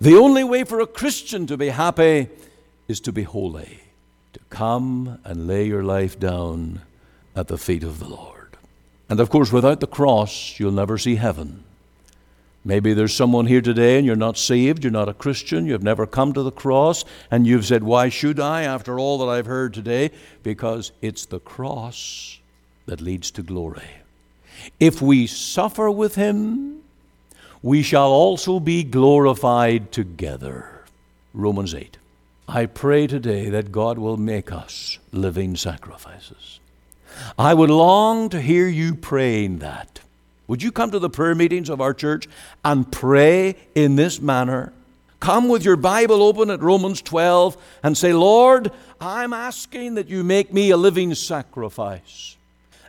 The 0.00 0.16
only 0.16 0.44
way 0.44 0.64
for 0.64 0.80
a 0.80 0.86
Christian 0.86 1.46
to 1.46 1.56
be 1.56 1.68
happy 1.68 2.28
is 2.88 3.00
to 3.00 3.12
be 3.12 3.22
holy, 3.22 3.80
to 4.32 4.40
come 4.50 5.18
and 5.24 5.46
lay 5.46 5.66
your 5.66 5.84
life 5.84 6.18
down 6.18 6.82
at 7.34 7.48
the 7.48 7.58
feet 7.58 7.84
of 7.84 7.98
the 7.98 8.08
Lord. 8.08 8.56
And 9.08 9.20
of 9.20 9.30
course, 9.30 9.52
without 9.52 9.80
the 9.80 9.86
cross, 9.86 10.58
you'll 10.58 10.72
never 10.72 10.98
see 10.98 11.16
heaven. 11.16 11.64
Maybe 12.64 12.94
there's 12.94 13.14
someone 13.14 13.46
here 13.46 13.60
today 13.60 13.98
and 13.98 14.06
you're 14.06 14.14
not 14.14 14.38
saved, 14.38 14.84
you're 14.84 14.92
not 14.92 15.08
a 15.08 15.14
Christian, 15.14 15.66
you've 15.66 15.82
never 15.82 16.06
come 16.06 16.32
to 16.32 16.42
the 16.42 16.52
cross, 16.52 17.04
and 17.30 17.46
you've 17.46 17.66
said, 17.66 17.82
Why 17.82 18.08
should 18.08 18.38
I 18.38 18.62
after 18.62 18.98
all 19.00 19.18
that 19.18 19.32
I've 19.32 19.46
heard 19.46 19.74
today? 19.74 20.10
Because 20.42 20.92
it's 21.02 21.26
the 21.26 21.40
cross 21.40 22.38
that 22.86 23.00
leads 23.00 23.30
to 23.32 23.42
glory. 23.42 23.88
If 24.78 25.02
we 25.02 25.26
suffer 25.26 25.90
with 25.90 26.14
Him, 26.14 26.82
we 27.62 27.82
shall 27.82 28.10
also 28.10 28.60
be 28.60 28.84
glorified 28.84 29.90
together. 29.90 30.84
Romans 31.34 31.74
8. 31.74 31.96
I 32.48 32.66
pray 32.66 33.06
today 33.06 33.48
that 33.48 33.72
God 33.72 33.98
will 33.98 34.16
make 34.16 34.52
us 34.52 34.98
living 35.12 35.56
sacrifices. 35.56 36.60
I 37.38 37.54
would 37.54 37.70
long 37.70 38.28
to 38.30 38.40
hear 38.40 38.66
you 38.68 38.94
praying 38.94 39.58
that. 39.58 40.00
Would 40.52 40.62
you 40.62 40.70
come 40.70 40.90
to 40.90 40.98
the 40.98 41.08
prayer 41.08 41.34
meetings 41.34 41.70
of 41.70 41.80
our 41.80 41.94
church 41.94 42.28
and 42.62 42.92
pray 42.92 43.56
in 43.74 43.96
this 43.96 44.20
manner? 44.20 44.74
Come 45.18 45.48
with 45.48 45.64
your 45.64 45.76
Bible 45.76 46.22
open 46.22 46.50
at 46.50 46.60
Romans 46.60 47.00
12 47.00 47.56
and 47.82 47.96
say, 47.96 48.12
Lord, 48.12 48.70
I'm 49.00 49.32
asking 49.32 49.94
that 49.94 50.08
you 50.08 50.22
make 50.22 50.52
me 50.52 50.68
a 50.68 50.76
living 50.76 51.14
sacrifice. 51.14 52.36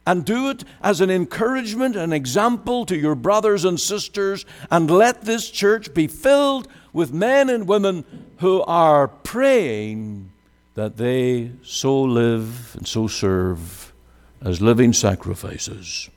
And 0.05 0.25
do 0.25 0.49
it 0.49 0.65
as 0.81 0.99
an 0.99 1.09
encouragement, 1.09 1.95
an 1.95 2.11
example 2.11 2.85
to 2.85 2.97
your 2.97 3.15
brothers 3.15 3.63
and 3.63 3.79
sisters, 3.79 4.45
and 4.69 4.91
let 4.91 5.21
this 5.21 5.49
church 5.49 5.93
be 5.93 6.07
filled 6.07 6.67
with 6.91 7.13
men 7.13 7.49
and 7.49 7.65
women 7.65 8.03
who 8.39 8.61
are 8.63 9.07
praying 9.07 10.29
that 10.73 10.97
they 10.97 11.51
so 11.63 12.01
live 12.01 12.75
and 12.75 12.85
so 12.85 13.07
serve 13.07 13.93
as 14.41 14.61
living 14.61 14.91
sacrifices 14.91 16.09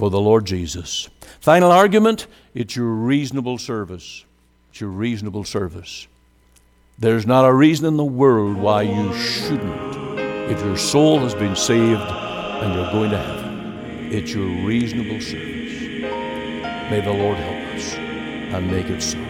for 0.00 0.08
the 0.08 0.18
Lord 0.18 0.46
Jesus. 0.46 1.10
Final 1.40 1.70
argument 1.70 2.26
it's 2.54 2.74
your 2.74 2.86
reasonable 2.86 3.58
service. 3.58 4.24
It's 4.70 4.80
your 4.80 4.88
reasonable 4.88 5.44
service. 5.44 6.06
There's 6.98 7.26
not 7.26 7.44
a 7.44 7.52
reason 7.52 7.84
in 7.84 7.98
the 7.98 8.04
world 8.04 8.56
why 8.56 8.80
you 8.80 9.14
shouldn't. 9.14 10.18
If 10.50 10.64
your 10.64 10.78
soul 10.78 11.18
has 11.18 11.34
been 11.34 11.54
saved 11.54 12.00
and 12.00 12.74
you're 12.74 12.90
going 12.90 13.10
to 13.10 13.18
heaven, 13.18 14.08
it's 14.10 14.32
your 14.32 14.48
reasonable 14.66 15.20
service. 15.20 15.82
May 16.90 17.02
the 17.04 17.12
Lord 17.12 17.36
help 17.36 17.74
us 17.74 17.92
and 17.92 18.70
make 18.70 18.86
it 18.86 19.02
so. 19.02 19.29